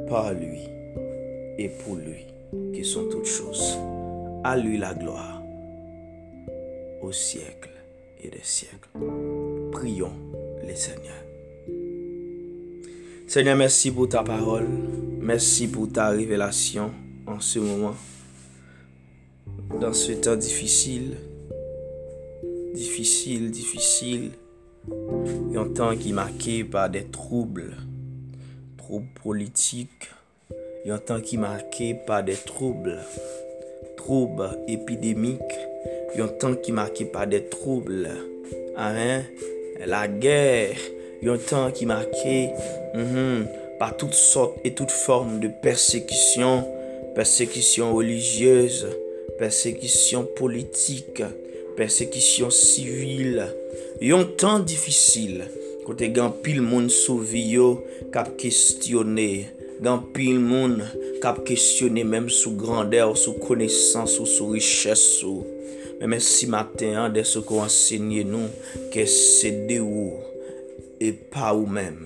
par 0.08 0.32
lui, 0.32 0.64
et 1.58 1.70
pou 1.82 1.98
lui, 1.98 2.26
ki 2.72 2.86
son 2.86 3.10
tout 3.10 3.26
chose. 3.26 3.74
A 4.42 4.56
lui 4.56 4.78
la 4.78 4.94
gloire. 4.94 5.41
Au 7.02 7.12
siècle 7.12 7.70
et 8.22 8.28
des 8.28 8.42
siècles. 8.42 8.88
Prions 9.72 10.12
le 10.66 10.74
Seigneur. 10.74 11.16
Seigneur, 13.26 13.56
merci 13.56 13.90
pour 13.90 14.08
ta 14.08 14.22
parole. 14.22 14.68
Merci 15.20 15.68
pour 15.68 15.90
ta 15.90 16.10
révélation 16.10 16.92
en 17.26 17.40
ce 17.40 17.58
moment. 17.58 17.94
Dans 19.80 19.92
ce 19.92 20.12
temps 20.12 20.36
difficile. 20.36 21.16
Difficile, 22.74 23.50
difficile. 23.50 24.30
Un 25.54 25.68
temps 25.68 25.96
qui 25.96 26.10
est 26.10 26.12
marqué 26.12 26.64
par 26.64 26.90
des 26.90 27.04
troubles. 27.04 27.76
Troubles 28.76 29.08
politiques. 29.22 30.10
Un 30.86 30.98
temps 30.98 31.20
qui 31.20 31.36
est 31.36 31.38
marqué 31.38 31.94
par 31.94 32.22
des 32.22 32.34
troubles. 32.34 32.98
Troubles 33.96 34.58
épidémiques 34.68 35.40
yon 36.16 36.32
tan 36.40 36.56
ki 36.60 36.74
maki 36.76 37.06
pa 37.12 37.24
de 37.26 37.40
trouble. 37.52 38.10
Amen. 38.76 39.24
La 39.88 40.04
ger, 40.06 40.76
yon 41.24 41.40
tan 41.48 41.72
ki 41.74 41.88
maki 41.88 42.36
mm 42.94 43.06
-hmm, 43.06 43.46
pa 43.78 43.90
tout 43.90 44.12
sort 44.12 44.54
et 44.64 44.74
tout 44.74 44.88
forme 44.88 45.40
de 45.40 45.48
persekisyon, 45.62 46.64
persekisyon 47.16 47.92
religyeuse, 47.96 48.86
persekisyon 49.38 50.28
politik, 50.36 51.22
persekisyon 51.76 52.50
sivil. 52.50 53.42
Yon 54.00 54.28
tan 54.38 54.62
difisil, 54.66 55.42
kote 55.86 56.08
gen 56.14 56.30
pil 56.44 56.60
moun 56.62 56.88
souvi 56.92 57.42
yo 57.56 57.68
kap 58.14 58.36
kestyone, 58.40 59.30
gen 59.82 60.04
pil 60.14 60.38
moun 60.38 60.78
kap 61.22 61.42
kestyone 61.46 62.04
menm 62.04 62.30
sou 62.30 62.54
grandeur, 62.58 63.16
sou 63.16 63.38
konesans, 63.42 64.18
ou 64.20 64.26
sou 64.26 64.52
riches, 64.54 65.18
sou. 65.18 65.51
Mè 66.02 66.08
mè 66.10 66.16
si 66.18 66.48
maten 66.50 66.96
an 66.98 67.12
de 67.14 67.22
sou 67.22 67.46
kon 67.46 67.60
ansenye 67.62 68.24
nou 68.26 68.48
ke 68.90 69.04
se 69.06 69.52
de 69.68 69.76
ou 69.78 70.16
e 70.98 71.12
pa 71.30 71.52
ou 71.54 71.68
mèm 71.70 72.00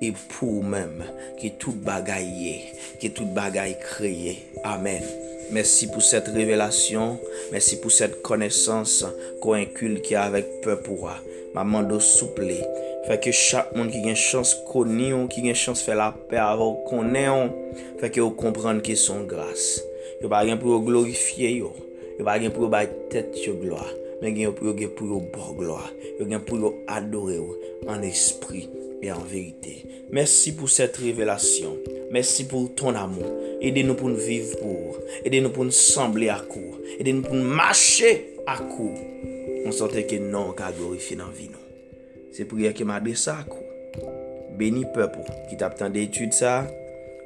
e 0.00 0.08
pou 0.30 0.62
ou 0.62 0.64
mèm 0.64 1.02
ki 1.36 1.50
tout 1.60 1.76
bagay 1.84 2.24
ye, 2.24 2.54
ki 3.02 3.10
tout 3.12 3.28
bagay 3.36 3.74
kreye. 3.82 4.38
Amen. 4.64 5.04
Mersi 5.52 5.90
pou 5.92 6.00
set 6.00 6.32
revelasyon, 6.32 7.18
mersi 7.52 7.76
pou 7.84 7.92
set 7.92 8.16
konesans 8.24 9.02
kon 9.44 9.60
inkulke 9.60 10.16
avèk 10.16 10.48
pepouwa. 10.64 11.18
Maman 11.52 11.92
do 11.92 12.00
souple, 12.00 12.56
fèkè 13.04 13.36
chak 13.36 13.76
moun 13.76 13.92
ki 13.92 14.00
gen 14.08 14.16
chans 14.16 14.56
koni 14.72 15.12
yon, 15.12 15.28
ki 15.28 15.44
gen 15.44 15.60
chans 15.66 15.84
fè 15.84 16.00
la 16.00 16.08
pè 16.32 16.40
avò 16.40 16.72
konen 16.88 17.28
yon, 17.28 17.56
fèkè 18.00 18.24
yo 18.24 18.32
kompran 18.32 18.80
ki 18.80 18.96
son 18.96 19.28
grase. 19.28 19.84
Yo 20.24 20.32
bagen 20.32 20.56
pou 20.56 20.72
yo 20.72 20.80
glorifiye 20.88 21.58
yo. 21.58 21.74
Yo 22.18 22.26
pa 22.26 22.38
gen 22.40 22.52
pou 22.54 22.66
yo 22.66 22.70
bay 22.72 22.88
tet 23.12 23.36
yo 23.44 23.54
gloa, 23.60 23.86
men 24.20 24.34
gen 24.34 24.48
yo 24.48 24.54
pou 24.56 24.68
yo 24.68 24.76
gen 24.76 24.92
pou 24.96 25.08
yo 25.08 25.20
bo 25.32 25.52
gloa. 25.58 25.86
Yo 26.18 26.28
gen 26.28 26.42
pou 26.46 26.60
yo 26.60 26.74
adore 26.90 27.38
yo 27.38 27.48
an 27.90 28.04
espri 28.06 28.66
e 29.02 29.10
an 29.12 29.24
verite. 29.28 29.80
Mersi 30.12 30.52
pou 30.56 30.70
set 30.70 30.98
revelasyon. 31.02 31.78
Mersi 32.12 32.44
pou 32.50 32.68
ton 32.76 32.98
amou. 33.00 33.24
Ede 33.64 33.84
nou 33.86 33.96
pou 33.98 34.12
nou 34.12 34.20
viv 34.20 34.52
pou. 34.60 34.98
Ede 35.22 35.40
nou 35.40 35.54
pou 35.54 35.64
nou 35.64 35.74
semble 35.74 36.28
akou. 36.32 36.76
Ede 36.98 37.14
nou 37.14 37.24
pou 37.24 37.38
nou 37.38 37.56
mache 37.56 38.12
akou. 38.50 38.92
On 39.62 39.74
sante 39.74 40.04
ke 40.10 40.18
non 40.20 40.52
ka 40.58 40.72
glorifi 40.76 41.16
nan 41.16 41.32
vi 41.32 41.48
nou. 41.48 41.62
Se 42.34 42.44
pou 42.48 42.60
ye 42.60 42.72
ke 42.76 42.84
madre 42.88 43.14
sa 43.16 43.38
akou. 43.40 43.62
Beni 44.58 44.84
pepou 44.92 45.24
ki 45.48 45.56
tap 45.60 45.78
tan 45.80 45.94
de 45.94 46.04
etude 46.04 46.36
sa. 46.36 46.60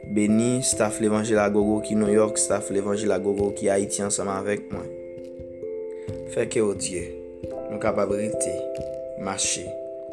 Beni, 0.07 0.62
staf 0.62 1.01
l'Evangile 1.03 1.40
a 1.42 1.51
Gogo 1.51 1.81
ki 1.83 1.97
New 1.99 2.12
York, 2.12 2.38
staf 2.38 2.71
l'Evangile 2.71 3.14
a 3.16 3.19
Gogo 3.19 3.51
ki 3.57 3.66
Haiti 3.73 4.05
ansama 4.07 4.37
avek 4.38 4.69
mwen. 4.71 4.87
Fèkè 6.31 6.62
ou 6.62 6.77
Diyo, 6.79 7.03
nou 7.73 7.81
kapabrite, 7.83 8.53
mache, 9.27 9.66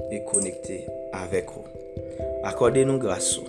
e 0.09 0.23
konekte 0.25 0.79
avek 1.13 1.53
ou. 1.53 1.65
Akode 2.49 2.83
nou 2.89 2.97
graso, 3.01 3.45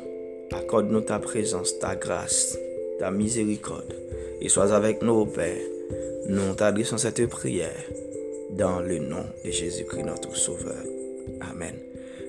akode 0.52 0.92
nou 0.92 1.00
ta 1.08 1.16
prezans, 1.24 1.72
ta 1.80 1.94
gras, 1.96 2.52
ta 3.00 3.08
mizerikode. 3.14 3.96
E 4.44 4.52
soaz 4.52 4.74
avek 4.76 5.00
nou 5.00 5.24
ou 5.24 5.32
Pè, 5.32 5.48
nou 6.28 6.52
ta 6.60 6.68
adresan 6.68 7.00
sete 7.00 7.24
priyer, 7.32 7.88
dan 8.54 8.84
le 8.84 9.00
non 9.00 9.24
de 9.42 9.50
Jésus-Christ 9.50 10.04
notre 10.04 10.36
sauveur. 10.36 10.84
Amen. 11.40 11.80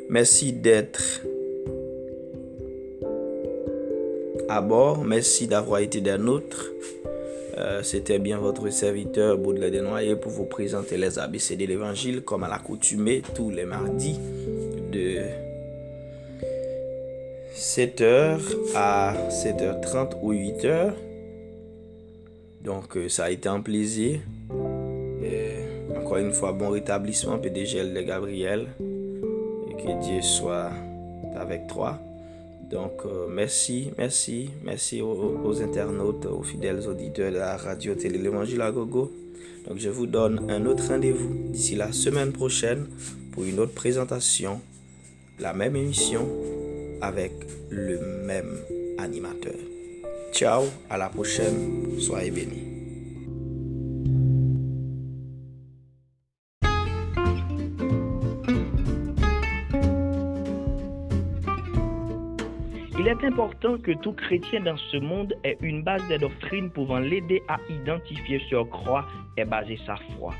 Mersi 0.09 0.53
d'etre 0.53 1.34
à 4.49 4.61
bord. 4.61 5.03
Merci 5.03 5.47
d'avoir 5.47 5.79
été 5.79 6.01
des 6.01 6.17
nôtres. 6.17 6.71
Euh, 7.57 7.83
C'était 7.83 8.19
bien 8.19 8.37
votre 8.37 8.69
serviteur 8.69 9.37
Baudelaire 9.37 9.71
Desnoyers 9.71 10.15
pour 10.15 10.31
vous 10.31 10.45
présenter 10.45 10.97
les 10.97 11.17
ABC 11.17 11.55
de 11.55 11.65
l'Évangile 11.65 12.21
comme 12.21 12.43
à 12.43 12.49
l'accoutumée 12.49 13.21
tous 13.33 13.49
les 13.49 13.65
mardis 13.65 14.19
de 14.91 15.19
7h 17.55 18.39
à 18.75 19.13
7h30 19.29 20.17
ou 20.21 20.33
8h. 20.33 20.91
Donc 22.61 22.97
euh, 22.97 23.07
ça 23.07 23.25
a 23.25 23.29
été 23.29 23.47
un 23.47 23.61
plaisir. 23.61 24.19
Encore 25.97 26.17
une 26.17 26.33
fois, 26.33 26.51
bon 26.51 26.69
rétablissement 26.69 27.39
PDG 27.39 27.83
de 27.83 28.01
Gabriel. 28.01 28.67
Et 29.69 29.73
que 29.73 30.03
Dieu 30.03 30.21
soit 30.21 30.69
avec 31.35 31.67
toi. 31.67 31.99
Donc, 32.69 33.05
euh, 33.05 33.27
merci, 33.29 33.91
merci, 33.97 34.49
merci 34.63 35.01
aux, 35.01 35.61
internautes, 35.61 36.25
aux 36.25 36.43
fidèles 36.43 36.87
auditeurs 36.87 37.31
de 37.31 37.37
la 37.37 37.57
radio 37.57 37.93
télé 37.95 38.17
L'Évangile 38.17 38.61
à 38.61 38.71
Gogo. 38.71 39.11
Donc, 39.67 39.77
je 39.77 39.89
vous 39.89 40.07
donne 40.07 40.49
un 40.49 40.65
autre 40.65 40.87
rendez-vous 40.87 41.51
d'ici 41.51 41.75
la 41.75 41.91
semaine 41.91 42.31
prochaine 42.31 42.87
pour 43.31 43.43
une 43.43 43.59
autre 43.59 43.73
présentation, 43.73 44.61
la 45.39 45.53
même 45.53 45.75
émission 45.75 46.27
avec 47.01 47.33
le 47.69 47.99
même 48.25 48.57
animateur. 48.97 49.55
Ciao, 50.31 50.63
à 50.89 50.97
la 50.97 51.09
prochaine, 51.09 51.99
soyez 51.99 52.31
bénis. 52.31 52.74
Important 63.25 63.77
que 63.77 63.91
tout 63.91 64.13
chrétien 64.13 64.61
dans 64.61 64.77
ce 64.77 64.97
monde 64.97 65.33
ait 65.43 65.57
une 65.61 65.83
base 65.83 66.07
de 66.09 66.17
doctrine 66.17 66.69
pouvant 66.69 66.99
l'aider 66.99 67.41
à 67.47 67.57
identifier 67.69 68.39
ce 68.49 68.63
croix 68.63 69.05
et 69.37 69.45
baser 69.45 69.79
sa 69.85 69.95
foi. 69.95 70.33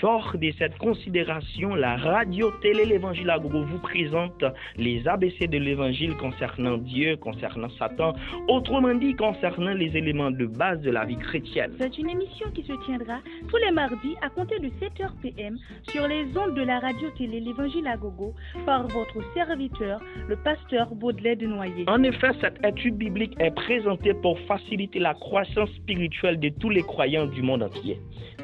Fort 0.00 0.36
de 0.36 0.50
cette 0.58 0.76
considération, 0.78 1.74
la 1.74 1.96
radio-télé 1.96 2.84
L'Évangile 2.84 3.30
à 3.30 3.38
Gogo 3.38 3.62
vous 3.64 3.78
présente 3.78 4.44
les 4.76 5.06
ABC 5.06 5.46
de 5.46 5.58
l'Évangile 5.58 6.14
concernant 6.16 6.76
Dieu, 6.78 7.16
concernant 7.16 7.68
Satan, 7.78 8.14
autrement 8.48 8.94
dit 8.94 9.14
concernant 9.14 9.72
les 9.72 9.96
éléments 9.96 10.30
de 10.30 10.46
base 10.46 10.80
de 10.80 10.90
la 10.90 11.04
vie 11.04 11.16
chrétienne. 11.16 11.72
C'est 11.78 11.96
une 11.98 12.10
émission 12.10 12.50
qui 12.54 12.62
se 12.62 12.72
tiendra 12.84 13.20
tous 13.48 13.56
les 13.56 13.70
mardis 13.70 14.14
à 14.22 14.28
compter 14.30 14.58
de 14.58 14.68
7h 14.68 15.10
PM 15.22 15.56
sur 15.88 16.06
les 16.08 16.26
ondes 16.36 16.54
de 16.54 16.62
la 16.62 16.80
radio-télé 16.80 17.40
L'Évangile 17.40 17.86
à 17.86 17.96
Gogo 17.96 18.34
par 18.66 18.86
votre 18.88 19.18
serviteur, 19.34 20.00
le 20.28 20.36
pasteur 20.36 20.94
Baudelaire 20.94 21.36
de 21.36 21.46
Noyer. 21.46 21.84
En 21.88 22.02
effet, 22.02 22.30
cette 22.40 22.64
étude 22.64 22.96
biblique 22.96 23.34
est 23.38 23.54
présentée 23.54 24.14
pour 24.14 24.38
faciliter 24.40 24.98
la 24.98 25.14
croissance 25.14 25.70
spirituelle 25.70 26.40
de 26.40 26.48
tous 26.48 26.70
les 26.70 26.82
croyants 26.82 27.26
du 27.26 27.42
monde 27.42 27.62
entier. 27.62 27.98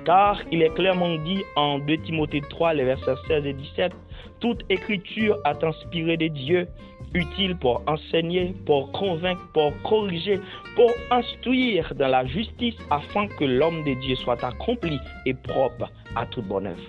Car 0.05 0.41
il 0.51 0.63
est 0.63 0.75
clairement 0.75 1.17
dit 1.17 1.43
en 1.57 1.79
2 1.79 1.97
Timothée 1.99 2.43
3, 2.49 2.75
les 2.75 2.85
versets 2.85 3.15
16 3.29 3.47
et 3.47 3.53
17, 3.53 3.93
toute 4.41 4.63
écriture 4.69 5.39
est 5.45 5.63
inspirée 5.65 6.17
de 6.17 6.27
Dieu, 6.29 6.69
utile 7.15 7.57
pour 7.57 7.83
enseigner, 7.87 8.55
pour 8.67 8.91
convaincre, 8.93 9.43
pour 9.53 9.73
corriger, 9.83 10.39
pour 10.77 10.93
instruire 11.11 11.93
dans 11.97 12.07
la 12.09 12.25
justice, 12.27 12.77
afin 12.91 13.27
que 13.27 13.45
l'homme 13.45 13.83
de 13.85 13.95
Dieu 14.01 14.15
soit 14.17 14.43
accompli 14.45 14.99
et 15.27 15.35
propre 15.35 15.91
à 16.17 16.25
toute 16.27 16.47
bonne 16.47 16.69
œuvre. 16.69 16.81